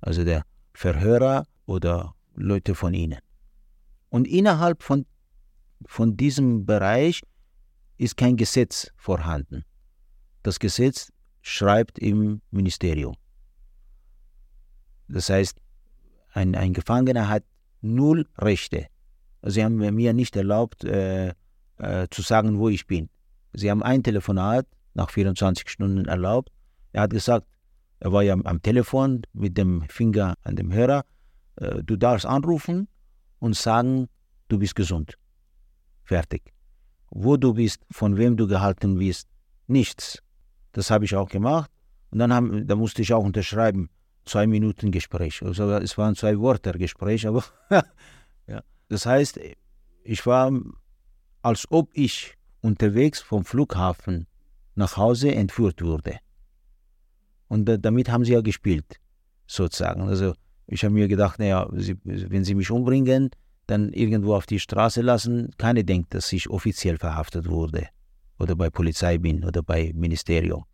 [0.00, 3.18] Also der Verhörer oder Leute von ihnen.
[4.10, 5.06] Und innerhalb von,
[5.86, 7.22] von diesem Bereich
[7.96, 9.64] ist kein Gesetz vorhanden.
[10.42, 11.10] Das Gesetz
[11.40, 13.16] schreibt im Ministerium.
[15.08, 15.58] Das heißt,
[16.32, 17.44] ein, ein Gefangener hat
[17.80, 18.88] null Rechte
[19.42, 21.32] Sie haben mir nicht erlaubt, äh,
[21.78, 23.08] äh, zu sagen, wo ich bin.
[23.52, 26.50] Sie haben ein Telefonat nach 24 Stunden erlaubt.
[26.92, 27.46] Er hat gesagt,
[28.00, 31.04] er war ja am Telefon mit dem Finger an dem Hörer,
[31.56, 32.88] äh, du darfst anrufen
[33.38, 34.08] und sagen,
[34.48, 35.18] du bist gesund.
[36.04, 36.52] Fertig.
[37.10, 39.28] Wo du bist, von wem du gehalten wirst,
[39.66, 40.22] nichts.
[40.72, 41.70] Das habe ich auch gemacht.
[42.10, 43.90] Und dann haben, da musste ich auch unterschreiben,
[44.24, 45.42] zwei Minuten Gespräch.
[45.42, 47.44] Also es waren zwei Worte Gespräch, aber
[48.88, 49.40] Das heißt,
[50.04, 50.52] ich war,
[51.42, 54.26] als ob ich unterwegs vom Flughafen
[54.74, 56.18] nach Hause entführt wurde.
[57.48, 59.00] Und damit haben sie ja gespielt,
[59.46, 60.02] sozusagen.
[60.02, 60.34] Also
[60.66, 63.30] ich habe mir gedacht, naja, wenn sie mich umbringen,
[63.66, 67.88] dann irgendwo auf die Straße lassen, keiner denkt, dass ich offiziell verhaftet wurde
[68.38, 70.64] oder bei Polizei bin oder bei Ministerium.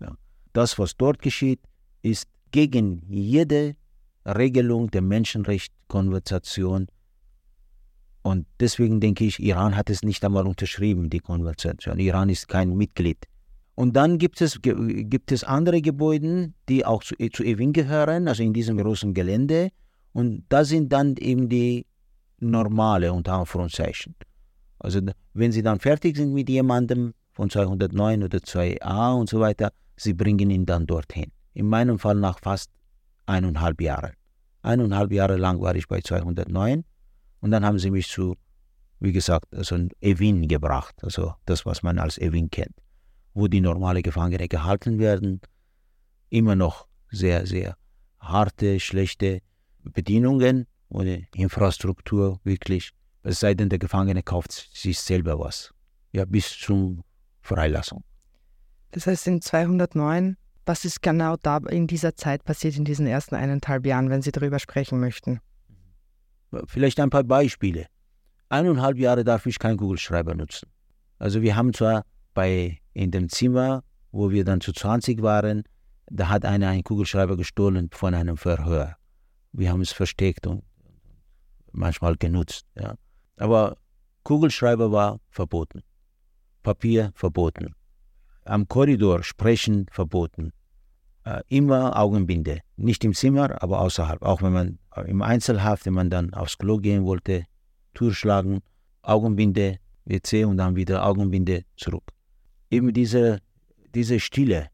[0.00, 0.16] Ja.
[0.52, 1.60] Das, was dort geschieht,
[2.02, 3.76] ist gegen jede
[4.26, 6.88] Regelung der Menschenrechtskonversation
[8.26, 11.76] und deswegen denke ich, Iran hat es nicht einmal unterschrieben, die Konvention.
[12.00, 13.18] Iran ist kein Mitglied.
[13.76, 18.42] Und dann gibt es, gibt es andere Gebäude, die auch zu, zu Ewing gehören, also
[18.42, 19.68] in diesem großen Gelände.
[20.12, 21.86] Und da sind dann eben die
[22.40, 24.16] normale, unter Anführungszeichen.
[24.80, 29.70] Also wenn sie dann fertig sind mit jemandem von 209 oder 2a und so weiter,
[29.96, 31.30] sie bringen ihn dann dorthin.
[31.54, 32.72] In meinem Fall nach fast
[33.26, 34.14] eineinhalb Jahren.
[34.62, 36.82] Eineinhalb Jahre lang war ich bei 209
[37.40, 38.36] und dann haben sie mich zu,
[39.00, 42.74] wie gesagt, also ein Evin gebracht, also das, was man als Evin kennt,
[43.34, 45.40] wo die normale Gefangene gehalten werden.
[46.30, 47.76] Immer noch sehr, sehr
[48.18, 49.40] harte, schlechte
[49.82, 52.92] Bedienungen ohne Infrastruktur wirklich.
[53.22, 55.72] Es sei denn, der Gefangene kauft sich selber was.
[56.12, 57.04] Ja, bis zur
[57.40, 58.04] Freilassung.
[58.92, 63.34] Das heißt, in 209, was ist genau da in dieser Zeit passiert, in diesen ersten
[63.34, 65.40] eineinhalb Jahren, wenn Sie darüber sprechen möchten?
[66.66, 67.86] Vielleicht ein paar Beispiele.
[68.48, 70.68] Eineinhalb Jahre darf ich keinen Kugelschreiber nutzen.
[71.18, 75.64] Also wir haben zwar bei in dem Zimmer, wo wir dann zu 20 waren,
[76.08, 78.96] Da hat einer einen Kugelschreiber gestohlen von einem Verhör.
[79.52, 80.62] Wir haben es versteckt und
[81.72, 82.64] manchmal genutzt.
[82.76, 82.94] Ja.
[83.36, 83.76] Aber
[84.22, 85.82] Kugelschreiber war verboten.
[86.62, 87.74] Papier verboten.
[88.44, 90.52] Am Korridor sprechen verboten.
[91.26, 92.60] Äh, immer Augenbinde.
[92.76, 94.22] Nicht im Zimmer, aber außerhalb.
[94.22, 97.46] Auch wenn man im Einzelhaft, wenn man dann aufs Klo gehen wollte,
[97.94, 98.60] Tür schlagen,
[99.02, 102.12] Augenbinde, WC und dann wieder Augenbinde zurück.
[102.70, 103.40] Eben diese,
[103.92, 104.68] diese Stille.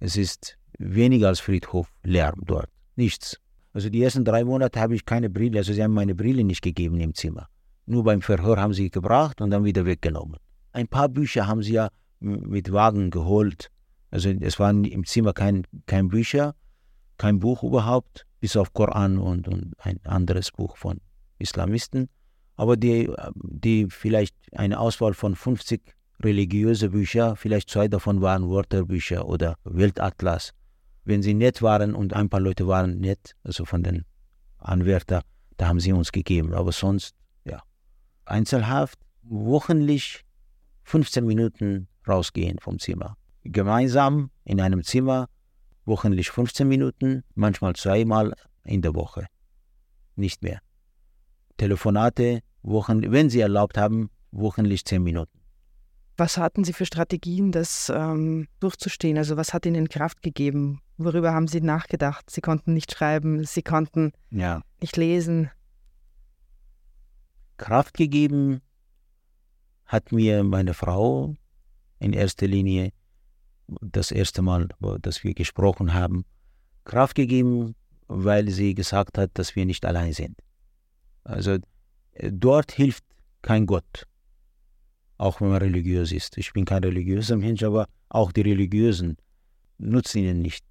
[0.00, 2.68] Es ist weniger als Friedhof Lärm dort.
[2.96, 3.38] Nichts.
[3.72, 6.62] Also die ersten drei Monate habe ich keine Brille, also sie haben meine Brille nicht
[6.62, 7.46] gegeben im Zimmer.
[7.84, 10.38] Nur beim Verhör haben sie gebracht und dann wieder weggenommen.
[10.72, 13.70] Ein paar Bücher haben sie ja mit Wagen geholt.
[14.10, 16.54] Also es waren im Zimmer kein, kein Bücher,
[17.18, 21.00] kein Buch überhaupt, bis auf Koran und, und ein anderes Buch von
[21.38, 22.08] Islamisten.
[22.56, 25.82] Aber die, die vielleicht eine Auswahl von 50
[26.22, 30.52] religiöse Bücher, vielleicht zwei davon waren Wörterbücher oder Weltatlas.
[31.04, 34.04] Wenn sie nett waren und ein paar Leute waren nett, also von den
[34.58, 35.22] Anwärtern,
[35.56, 36.54] da haben sie uns gegeben.
[36.54, 37.14] Aber sonst,
[37.44, 37.62] ja.
[38.24, 40.24] Einzelhaft, wöchentlich
[40.84, 43.16] 15 Minuten rausgehen vom Zimmer.
[43.52, 45.28] Gemeinsam in einem Zimmer,
[45.84, 49.26] wöchentlich 15 Minuten, manchmal zweimal in der Woche.
[50.16, 50.60] Nicht mehr.
[51.56, 55.40] Telefonate, Wochen, wenn sie erlaubt haben, wöchentlich 10 Minuten.
[56.18, 59.18] Was hatten Sie für Strategien, das ähm, durchzustehen?
[59.18, 60.80] Also was hat Ihnen Kraft gegeben?
[60.96, 62.30] Worüber haben Sie nachgedacht?
[62.30, 64.62] Sie konnten nicht schreiben, Sie konnten ja.
[64.80, 65.50] nicht lesen.
[67.58, 68.62] Kraft gegeben
[69.84, 71.34] hat mir meine Frau
[71.98, 72.92] in erster Linie
[73.80, 74.68] das erste Mal,
[75.00, 76.24] dass wir gesprochen haben,
[76.84, 77.74] Kraft gegeben,
[78.08, 80.38] weil sie gesagt hat, dass wir nicht allein sind.
[81.24, 81.58] Also
[82.12, 83.04] äh, dort hilft
[83.42, 84.06] kein Gott
[85.18, 86.36] auch wenn man religiös ist.
[86.36, 89.16] Ich bin kein religiöser Mensch, aber auch die Religiösen
[89.78, 90.64] nutzen ihn nicht.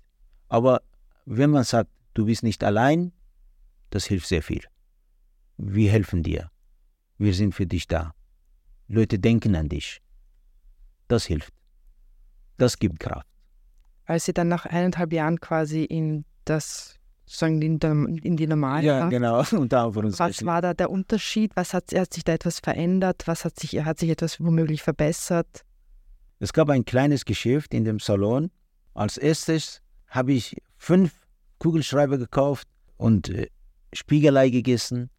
[0.49, 0.81] Aber
[1.25, 3.11] wenn man sagt, du bist nicht allein,
[3.89, 4.63] das hilft sehr viel.
[5.57, 6.51] Wir helfen dir.
[7.17, 8.13] Wir sind für dich da.
[8.87, 10.01] Leute denken an dich.
[11.07, 11.53] Das hilft.
[12.57, 13.27] Das gibt Kraft.
[14.05, 18.85] Als Sie dann nach eineinhalb Jahren quasi in das sozusagen in, der, in die normale
[18.85, 19.39] Ja, genau.
[19.41, 21.51] Was war da der Unterschied?
[21.55, 23.23] Was hat, hat sich da etwas verändert?
[23.25, 25.65] Was hat sich, hat sich etwas womöglich verbessert?
[26.39, 28.51] Es gab ein kleines Geschäft in dem Salon.
[28.93, 31.13] Als erstes habe ich fünf
[31.59, 33.47] Kugelschreiber gekauft und äh,
[33.93, 35.09] Spiegelei gegessen.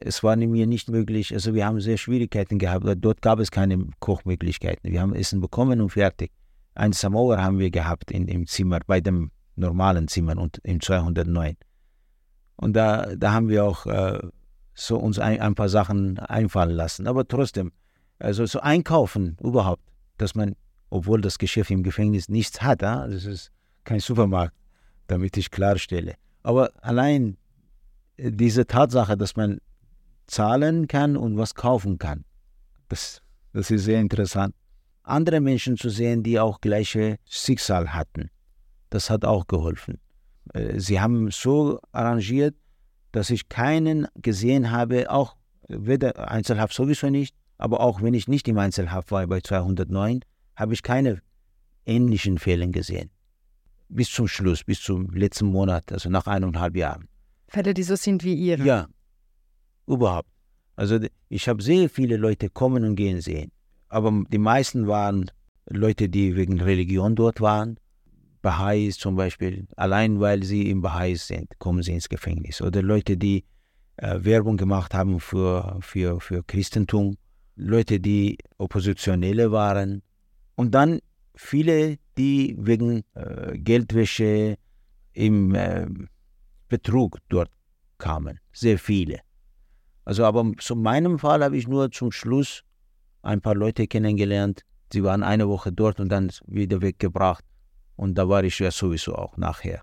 [0.00, 2.86] Es war mir nicht möglich, also wir haben sehr Schwierigkeiten gehabt.
[2.98, 4.90] Dort gab es keine Kochmöglichkeiten.
[4.90, 6.32] Wir haben Essen bekommen und fertig.
[6.74, 11.56] Ein Samovar haben wir gehabt in, im Zimmer bei dem normalen Zimmern und im 209.
[12.56, 14.20] Und da, da haben wir auch äh,
[14.74, 17.06] so uns ein, ein, paar Sachen einfallen lassen.
[17.06, 17.72] Aber trotzdem,
[18.18, 19.82] also so einkaufen überhaupt,
[20.18, 20.56] dass man,
[20.90, 23.50] obwohl das Geschäft im Gefängnis nichts hat, ja, das ist
[23.84, 24.54] kein Supermarkt,
[25.06, 26.14] damit ich klarstelle.
[26.42, 27.36] Aber allein
[28.18, 29.58] diese Tatsache, dass man
[30.26, 32.24] zahlen kann und was kaufen kann,
[32.88, 34.54] das, das ist sehr interessant.
[35.04, 38.30] Andere Menschen zu sehen, die auch gleiche Schicksal hatten.
[38.90, 39.98] Das hat auch geholfen.
[40.52, 42.54] Äh, sie haben so arrangiert,
[43.12, 45.36] dass ich keinen gesehen habe, auch
[45.68, 50.20] weder Einzelhaft sowieso nicht, aber auch wenn ich nicht im Einzelhaft war bei 209,
[50.56, 51.22] habe ich keine
[51.86, 53.10] ähnlichen Fälle gesehen.
[53.88, 57.08] Bis zum Schluss, bis zum letzten Monat, also nach eineinhalb Jahren.
[57.46, 58.64] Fälle, die so sind wie Ihre?
[58.64, 58.88] Ja,
[59.86, 60.28] überhaupt.
[60.76, 63.52] Also ich habe sehr viele Leute kommen und gehen sehen.
[63.94, 65.30] Aber die meisten waren
[65.70, 67.78] Leute, die wegen Religion dort waren
[68.42, 72.60] Baha'is zum Beispiel, allein weil sie im Baha'is sind, kommen sie ins Gefängnis.
[72.60, 73.44] Oder Leute, die
[73.98, 77.16] äh, Werbung gemacht haben für, für, für Christentum,
[77.54, 80.02] Leute, die Oppositionelle waren.
[80.56, 80.98] Und dann
[81.36, 84.56] viele, die wegen äh, Geldwäsche
[85.12, 85.86] im äh,
[86.68, 87.50] Betrug dort
[87.98, 88.40] kamen.
[88.52, 89.20] Sehr viele.
[90.04, 92.64] Also, aber zu meinem Fall habe ich nur zum Schluss
[93.24, 94.62] ein paar Leute kennengelernt.
[94.92, 97.44] Sie waren eine Woche dort und dann wieder weggebracht.
[97.96, 99.82] Und da war ich ja sowieso auch nachher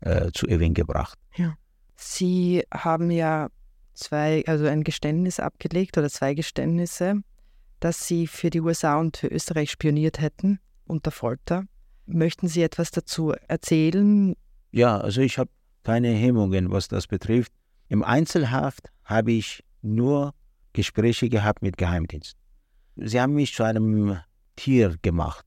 [0.00, 1.18] äh, zu Ewing gebracht.
[1.36, 1.56] Ja.
[1.96, 3.48] Sie haben ja
[3.94, 7.22] zwei, also ein Geständnis abgelegt oder zwei Geständnisse,
[7.80, 11.64] dass Sie für die USA und für Österreich spioniert hätten unter Folter.
[12.06, 14.34] Möchten Sie etwas dazu erzählen?
[14.70, 15.50] Ja, also ich habe
[15.82, 17.52] keine Hemmungen, was das betrifft.
[17.88, 20.34] Im Einzelhaft habe ich nur
[20.72, 22.36] Gespräche gehabt mit Geheimdienst.
[23.00, 24.18] Sie haben mich zu einem
[24.56, 25.44] Tier gemacht.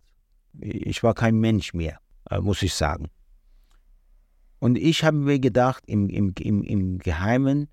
[0.59, 1.99] Ich war kein Mensch mehr,
[2.29, 3.09] äh, muss ich sagen.
[4.59, 7.67] Und ich habe mir gedacht, im, im, im, im Geheimen,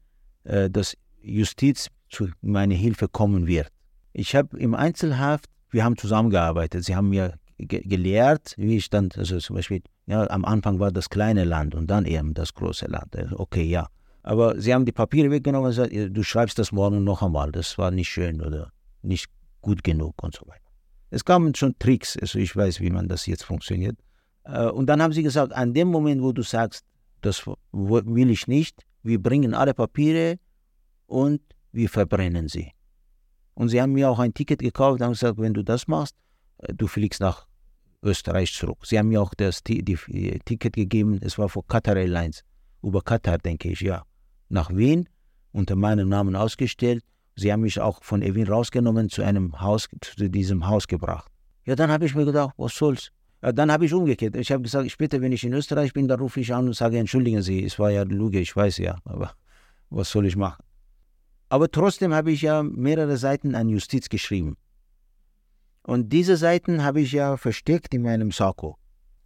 [0.44, 3.68] äh, dass Justiz zu meiner Hilfe kommen wird.
[4.12, 6.84] Ich habe im Einzelhaft, wir haben zusammengearbeitet.
[6.84, 10.90] Sie haben mir ge gelehrt, wie ich dann, also zum Beispiel Ja, am Anfang war
[10.90, 13.14] das kleine Land und dann eben das große Land.
[13.32, 13.88] Okay, ja.
[14.22, 17.52] Aber sie haben die Papiere weggenommen und gesagt, du schreibst das morgen noch einmal.
[17.52, 18.72] Das war nicht schön oder
[19.02, 19.28] nicht
[19.68, 20.70] gut genug und so weiter.
[21.10, 23.96] Es kamen schon Tricks, also ich weiß, wie man das jetzt funktioniert.
[24.44, 26.84] Äh, und dann haben sie gesagt, an dem Moment, wo du sagst,
[27.20, 30.38] das will ich nicht, wir bringen alle Papiere
[31.06, 31.40] und
[31.72, 32.72] wir verbrennen sie.
[33.54, 36.14] Und sie haben mir auch ein Ticket gekauft und gesagt, wenn du das machst,
[36.58, 37.46] äh, du fliegst nach
[38.02, 38.86] Österreich zurück.
[38.86, 42.42] Sie haben mir auch das die, die, die Ticket gegeben, es war für Qatar Airlines,
[42.82, 44.02] über Katar, denke ich, ja,
[44.48, 45.08] nach Wien,
[45.52, 47.04] unter meinem Namen ausgestellt.
[47.38, 51.30] Sie haben mich auch von Wien rausgenommen, zu einem Haus, zu diesem Haus gebracht.
[51.64, 53.12] Ja, dann habe ich mir gedacht, was soll's?
[53.42, 54.34] Ja, dann habe ich umgekehrt.
[54.34, 56.98] Ich habe gesagt, später, wenn ich in Österreich bin, dann rufe ich an und sage,
[56.98, 59.34] entschuldigen Sie, es war ja Lüge, ich weiß ja, aber
[59.88, 60.64] was soll ich machen?
[61.48, 64.56] Aber trotzdem habe ich ja mehrere Seiten an Justiz geschrieben.
[65.82, 68.76] Und diese Seiten habe ich ja versteckt in meinem Sakko.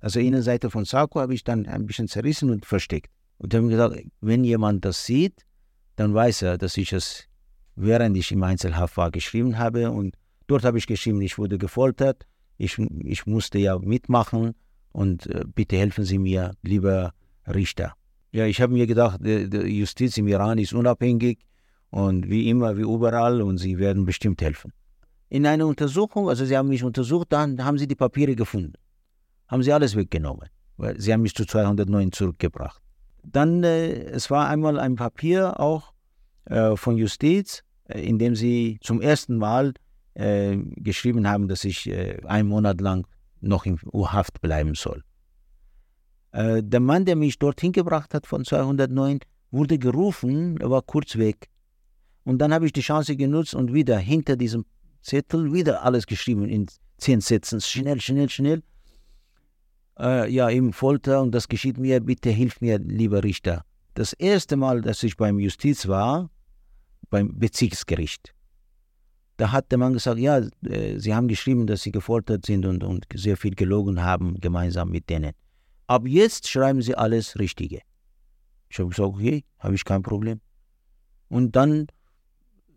[0.00, 3.10] Also Innenseite von Sakko habe ich dann ein bisschen zerrissen und versteckt.
[3.38, 5.46] Und habe gesagt, wenn jemand das sieht,
[5.96, 7.26] dann weiß er, dass ich es,
[7.76, 9.90] während ich im Einzelhaft war, geschrieben habe.
[9.90, 10.14] Und
[10.46, 12.26] dort habe ich geschrieben, ich wurde gefoltert,
[12.58, 14.54] ich, ich musste ja mitmachen
[14.92, 17.12] und äh, bitte helfen Sie mir, lieber
[17.46, 17.94] Richter.
[18.30, 21.38] Ja, ich habe mir gedacht, die, die Justiz im Iran ist unabhängig
[21.90, 24.72] und wie immer, wie überall und sie werden bestimmt helfen.
[25.28, 28.74] In einer Untersuchung, also sie haben mich untersucht, dann haben sie die Papiere gefunden.
[29.48, 30.48] Haben sie alles weggenommen,
[30.96, 32.80] sie haben mich zu 209 zurückgebracht.
[33.24, 35.92] Dann, äh, es war einmal ein Papier auch
[36.46, 39.74] äh, von Justiz, äh, in dem sie zum ersten Mal
[40.14, 43.06] äh, geschrieben haben, dass ich äh, einen Monat lang
[43.40, 45.02] noch in U-Haft bleiben soll.
[46.32, 49.20] Äh, der Mann, der mich dorthin gebracht hat von 209,
[49.50, 51.48] wurde gerufen, er war kurz weg.
[52.24, 54.64] Und dann habe ich die Chance genutzt und wieder hinter diesem
[55.02, 56.66] Zettel wieder alles geschrieben in
[56.98, 57.60] zehn Sätzen.
[57.60, 58.62] Schnell, schnell, schnell.
[59.98, 63.64] Äh, ja, im Folter und das geschieht mir, bitte hilf mir, lieber Richter.
[63.94, 66.30] Das erste Mal, dass ich beim Justiz war,
[67.10, 68.34] beim Bezirksgericht,
[69.36, 72.84] da hat der Mann gesagt, ja, äh, Sie haben geschrieben, dass Sie gefoltert sind und,
[72.84, 75.32] und sehr viel gelogen haben, gemeinsam mit denen.
[75.86, 77.80] Ab jetzt schreiben Sie alles Richtige.
[78.70, 80.40] Ich habe gesagt, okay, habe ich kein Problem.
[81.28, 81.88] Und dann,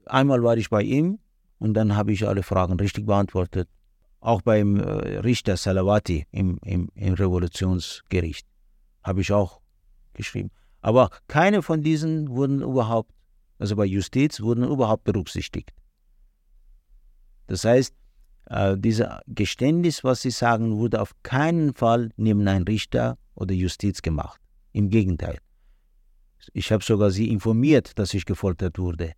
[0.06, 1.20] einmal war ich bei ihm
[1.60, 3.70] und dann habe ich alle Fragen richtig beantwortet.
[4.20, 8.48] Auch beim äh, Richter Salawati im, im, im Revolutionsgericht
[9.04, 9.62] habe ich auch
[10.14, 10.52] geschrieben.
[10.86, 13.10] Aber keine von diesen wurden überhaupt,
[13.58, 15.74] also bei Justiz, wurden überhaupt berücksichtigt.
[17.48, 17.96] Das heißt,
[18.52, 24.04] äh, dieses Geständnis, was Sie sagen, wurde auf keinen Fall neben einem Richter oder Justiz
[24.04, 24.40] gemacht.
[24.74, 25.40] Im Gegenteil.
[26.54, 29.14] Ich habe sogar Sie informiert, dass ich gefoltert wurde.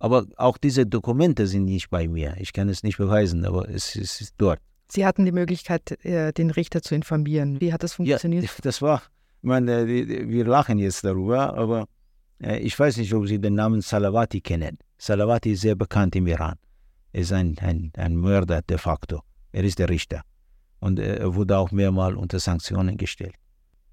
[0.00, 2.36] Aber auch diese Dokumente sind nicht bei mir.
[2.38, 4.60] Ich kann es nicht beweisen, aber es, es ist dort.
[4.88, 7.62] Sie hatten die Möglichkeit, äh, den Richter zu informieren.
[7.62, 8.44] Wie hat das funktioniert?
[8.44, 9.00] Ja, das war,
[9.42, 11.86] meine, wir lachen jetzt darüber, aber
[12.42, 14.78] äh, ich weiß nicht, ob Sie den Namen Salawati kennen.
[14.98, 16.56] Salawati ist sehr bekannt im Iran
[17.12, 19.22] ist ein, ein, ein Mörder de facto.
[19.52, 20.22] Er ist der Richter.
[20.80, 23.34] Und er wurde auch mehrmals unter Sanktionen gestellt.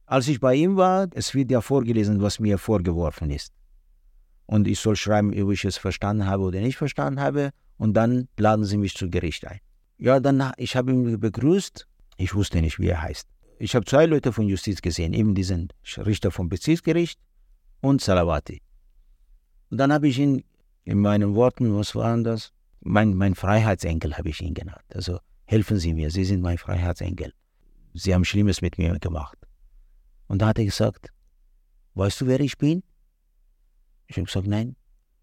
[0.06, 3.52] Als ich bei ihm war, es wird ja vorgelesen, was mir vorgeworfen ist.
[4.46, 7.50] Und ich soll schreiben, ob ich es verstanden habe oder nicht verstanden habe.
[7.78, 9.60] Und dann laden sie mich zu Gericht ein.
[9.98, 11.88] Ja, dann, ich habe ihn begrüßt.
[12.18, 13.28] Ich wusste nicht, wie er heißt.
[13.58, 17.20] Ich habe zwei Leute von Justiz gesehen, eben diesen Richter vom Bezirksgericht
[17.82, 18.62] und Salawati.
[19.70, 20.44] Und dann habe ich ihn
[20.84, 22.52] in meinen Worten, was waren das?
[22.86, 24.86] mein, mein Freiheitsenkel habe ich ihn genannt.
[24.94, 27.34] Also helfen Sie mir, Sie sind mein Freiheitsenkel.
[27.94, 29.38] Sie haben Schlimmes mit mir gemacht.
[30.28, 31.10] Und da hat er gesagt,
[31.96, 32.84] weißt du, wer ich bin?
[34.08, 34.76] Ich habe gesagt, nein.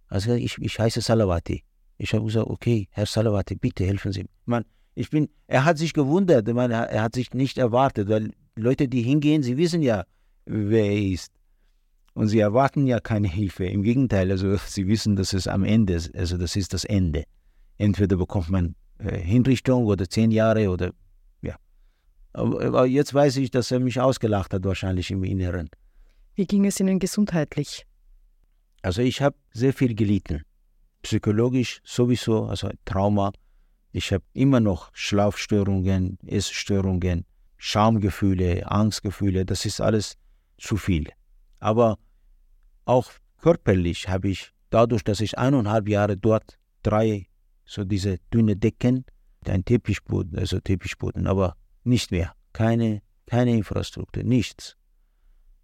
[0.08, 1.64] Also ich, ich heiße Salawati.
[1.98, 4.26] Ich habe gesagt, okay, Herr Salawati, bitte helfen Sie.
[4.44, 4.64] Man,
[4.94, 9.02] ich bin, er hat sich gewundert, man, er hat sich nicht erwartet, weil Leute, die
[9.02, 10.04] hingehen, sie wissen ja,
[10.44, 11.32] wer er ist.
[12.14, 13.64] Und sie erwarten ja keine Hilfe.
[13.64, 17.24] Im Gegenteil, also sie wissen, dass es am Ende ist, also das ist das Ende.
[17.78, 20.92] Entweder bekommt man äh, Hinrichtung oder zehn Jahre oder
[21.40, 21.56] ja.
[22.34, 25.70] Aber, aber jetzt weiß ich, dass er mich ausgelacht hat, wahrscheinlich im Inneren.
[26.34, 27.86] Wie ging es Ihnen gesundheitlich?
[28.82, 30.42] Also ich habe sehr viel gelitten.
[31.02, 33.32] Psychologisch sowieso, also Trauma.
[33.92, 37.26] Ich habe immer noch Schlafstörungen, Essstörungen,
[37.58, 39.44] Schamgefühle, Angstgefühle.
[39.44, 40.16] Das ist alles
[40.58, 41.08] zu viel.
[41.60, 41.98] Aber
[42.84, 47.26] auch körperlich habe ich, dadurch, dass ich eineinhalb Jahre dort drei
[47.64, 49.04] so diese dünne Decken,
[49.46, 52.34] ein Teppichboden, also Teppichboden, aber nicht mehr.
[52.52, 54.76] Keine, keine Infrastruktur, nichts.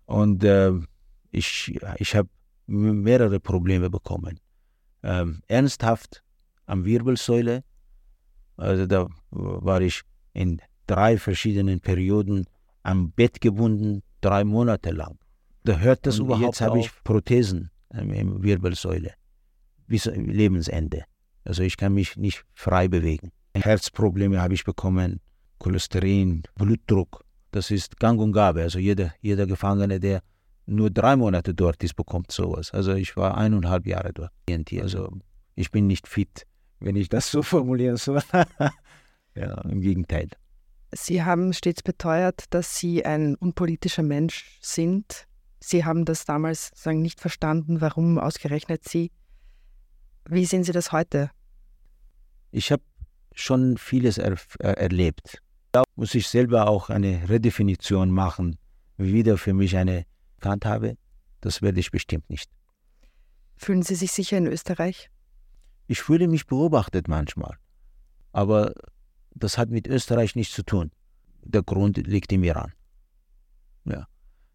[0.07, 0.73] Und äh,
[1.31, 2.29] ich, ich habe
[2.67, 4.41] mehrere Probleme bekommen.
[5.03, 6.25] Ähm, ernsthaft
[6.67, 7.65] am Wirbelsäule,
[8.59, 10.03] also da war ich
[10.35, 12.47] in drei verschiedenen Perioden
[12.83, 15.19] am Bett gebunden, drei Monate lang.
[15.65, 19.13] Da hört das und überhaupt Jetzt habe ich Prothesen im Wirbelsäule
[19.87, 21.05] bis Lebensende.
[21.45, 23.31] Also ich kann mich nicht frei bewegen.
[23.55, 25.21] Herzprobleme habe ich bekommen,
[25.59, 27.25] Cholesterin, Blutdruck.
[27.51, 28.63] Das ist gang und gabe.
[28.63, 30.23] Also jeder, jeder Gefangene, der
[30.67, 32.71] nur drei Monate dort ist, bekommt sowas.
[32.73, 34.33] Also ich war eineinhalb Jahre dort.
[34.81, 35.09] Also
[35.55, 36.47] ich bin nicht fit,
[36.81, 38.23] wenn ich das so formulieren soll.
[39.35, 40.29] ja, im Gegenteil.
[40.93, 45.27] Sie haben stets beteuert, dass Sie ein unpolitischer Mensch sind.
[45.61, 49.11] Sie haben das damals sagen, nicht verstanden, warum ausgerechnet Sie.
[50.27, 51.31] Wie sehen Sie das heute?
[52.51, 52.83] Ich habe
[53.35, 55.43] schon vieles er, er, erlebt.
[55.73, 58.57] Da muss ich selber auch eine Redefinition machen,
[58.97, 60.05] wieder für mich eine
[60.41, 60.97] Kant habe.
[61.41, 62.51] Das werde ich bestimmt nicht.
[63.57, 65.11] Fühlen Sie sich sicher in Österreich?
[65.89, 67.57] Ich fühle mich beobachtet manchmal.
[68.33, 68.75] Aber
[69.35, 70.93] das hat mit Österreich nichts zu tun.
[71.43, 72.73] Der Grund liegt im Iran.
[73.85, 74.07] Ja.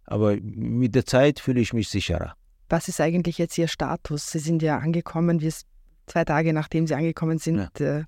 [0.05, 2.35] Aber mit der Zeit fühle ich mich sicherer.
[2.69, 4.31] Was ist eigentlich jetzt Ihr Status?
[4.31, 5.65] Sie sind ja angekommen, wie es
[6.05, 7.99] zwei Tage nachdem Sie angekommen sind, ja.
[7.99, 8.03] äh,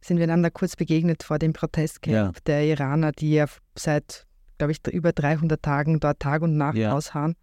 [0.00, 2.32] sind wir einander kurz begegnet vor dem Protestcamp ja.
[2.46, 3.46] der Iraner, die ja
[3.76, 4.26] seit,
[4.58, 6.92] glaube ich, über 300 Tagen dort Tag und Nacht ja.
[6.92, 7.36] ausharren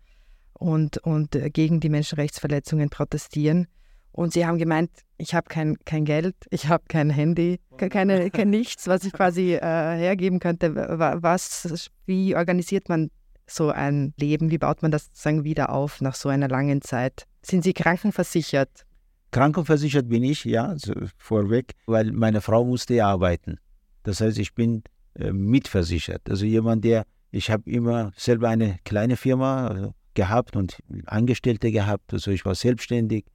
[0.54, 3.68] und, und äh, gegen die Menschenrechtsverletzungen protestieren.
[4.12, 8.50] Und sie haben gemeint, ich habe kein, kein Geld, ich habe kein Handy, keine, kein
[8.50, 10.76] nichts, was ich quasi äh, hergeben könnte.
[10.76, 13.10] Was, wie organisiert man
[13.48, 14.52] so ein Leben?
[14.52, 17.26] Wie baut man das sozusagen wieder auf nach so einer langen Zeit?
[17.42, 18.86] Sind Sie krankenversichert?
[19.32, 20.76] Krankenversichert bin ich, ja,
[21.18, 23.60] vorweg, weil meine Frau musste arbeiten.
[24.04, 24.84] Das heißt, ich bin
[25.16, 26.30] äh, mitversichert.
[26.30, 32.14] Also jemand, der, ich habe immer selber eine kleine Firma also gehabt und Angestellte gehabt.
[32.14, 33.26] Also ich war selbstständig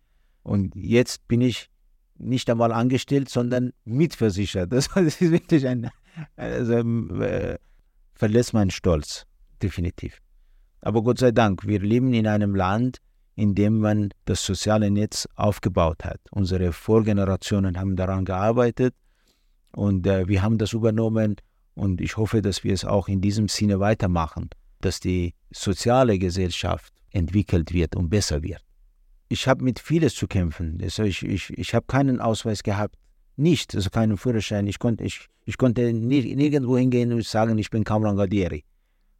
[0.46, 1.70] und jetzt bin ich
[2.18, 4.70] nicht einmal angestellt, sondern mitversichert.
[4.72, 5.90] Das ist wirklich ein,
[6.36, 6.74] also,
[7.20, 7.58] äh,
[8.14, 9.26] verlässt meinen Stolz,
[9.60, 10.18] definitiv.
[10.82, 12.98] Aber Gott sei Dank, wir leben in einem Land,
[13.34, 16.20] in dem man das soziale Netz aufgebaut hat.
[16.30, 18.94] Unsere Vorgenerationen haben daran gearbeitet
[19.74, 21.36] und äh, wir haben das übernommen
[21.74, 24.48] und ich hoffe, dass wir es auch in diesem Sinne weitermachen,
[24.80, 28.65] dass die soziale Gesellschaft entwickelt wird und besser wird
[29.28, 30.78] ich habe mit vieles zu kämpfen.
[30.82, 32.96] Also ich, ich, ich habe keinen Ausweis gehabt,
[33.36, 34.66] nicht, also keinen Führerschein.
[34.66, 38.64] Ich konnte, ich, ich konnte nirgendwo hingehen und sagen, ich bin Kamran Gadieri.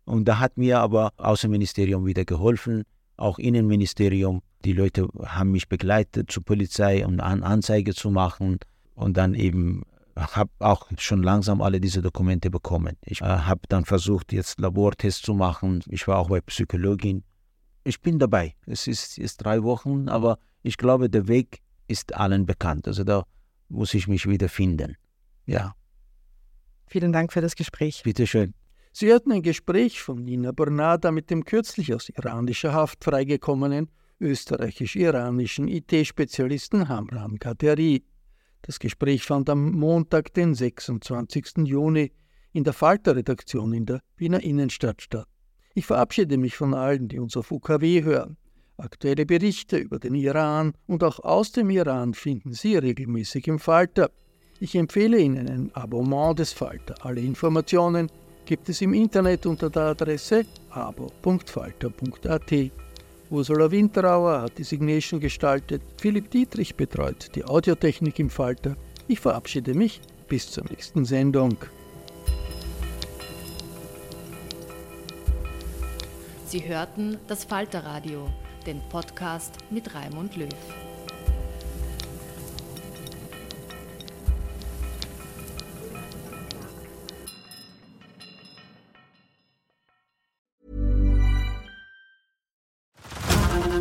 [0.04, 2.84] Und da hat mir aber Außenministerium wieder geholfen,
[3.16, 4.42] auch Innenministerium.
[4.64, 8.58] Die Leute haben mich begleitet zur Polizei, um eine Anzeige zu machen.
[8.94, 9.82] Und dann eben
[10.16, 12.96] habe auch schon langsam alle diese Dokumente bekommen.
[13.04, 15.82] Ich äh, habe dann versucht, jetzt Labortests zu machen.
[15.88, 17.22] Ich war auch bei Psychologin
[17.86, 18.54] ich bin dabei.
[18.66, 22.88] Es ist jetzt drei Wochen, aber ich glaube, der Weg ist allen bekannt.
[22.88, 23.24] Also da
[23.68, 24.96] muss ich mich wieder finden.
[25.46, 25.74] Ja.
[26.86, 28.02] Vielen Dank für das Gespräch.
[28.04, 28.54] Bitte schön.
[28.92, 35.68] Sie hörten ein Gespräch von Nina Bernada mit dem kürzlich aus iranischer Haft freigekommenen österreichisch-iranischen
[35.68, 38.04] IT-Spezialisten Hamran Qaderi.
[38.62, 41.58] Das Gespräch fand am Montag, den 26.
[41.64, 42.12] Juni,
[42.52, 45.28] in der Falter-Redaktion in der Wiener Innenstadt statt.
[45.76, 48.38] Ich verabschiede mich von allen, die uns auf UKW hören.
[48.78, 54.10] Aktuelle Berichte über den Iran und auch aus dem Iran finden Sie regelmäßig im Falter.
[54.58, 56.94] Ich empfehle Ihnen ein Abonnement des Falter.
[57.02, 58.10] Alle Informationen
[58.46, 62.52] gibt es im Internet unter der Adresse abo.falter.at.
[63.28, 68.78] Ursula Winterauer hat die Signation gestaltet, Philipp Dietrich betreut die Audiotechnik im Falter.
[69.08, 71.58] Ich verabschiede mich bis zur nächsten Sendung.
[76.46, 78.30] Sie hörten das Falterradio,
[78.66, 80.48] den Podcast mit Raimund Löw.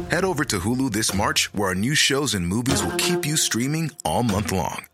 [0.09, 3.37] Head over to Hulu this March, where our new shows and movies will keep you
[3.37, 4.85] streaming all month long.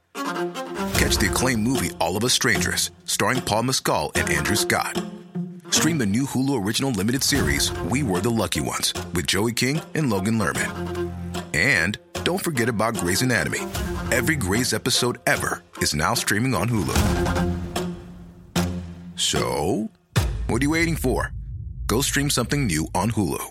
[0.96, 5.02] Catch the acclaimed movie All of Us Strangers, starring Paul Mescal and Andrew Scott.
[5.72, 9.82] Stream the new Hulu Original Limited series, We Were the Lucky Ones, with Joey King
[9.96, 11.12] and Logan Lerman.
[11.54, 13.62] And don't forget about Grey's Anatomy.
[14.12, 17.56] Every Grey's episode ever is now streaming on Hulu.
[19.16, 19.90] So,
[20.48, 21.32] what are you waiting for?
[21.88, 23.42] Go stream something new on Hulu.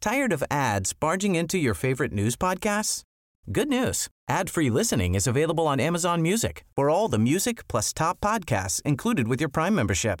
[0.00, 3.02] Tired of ads barging into your favorite news podcasts?
[3.52, 4.08] Good news.
[4.28, 9.28] Ad-free listening is available on Amazon Music for all the music plus top podcasts included
[9.28, 10.20] with your Prime membership.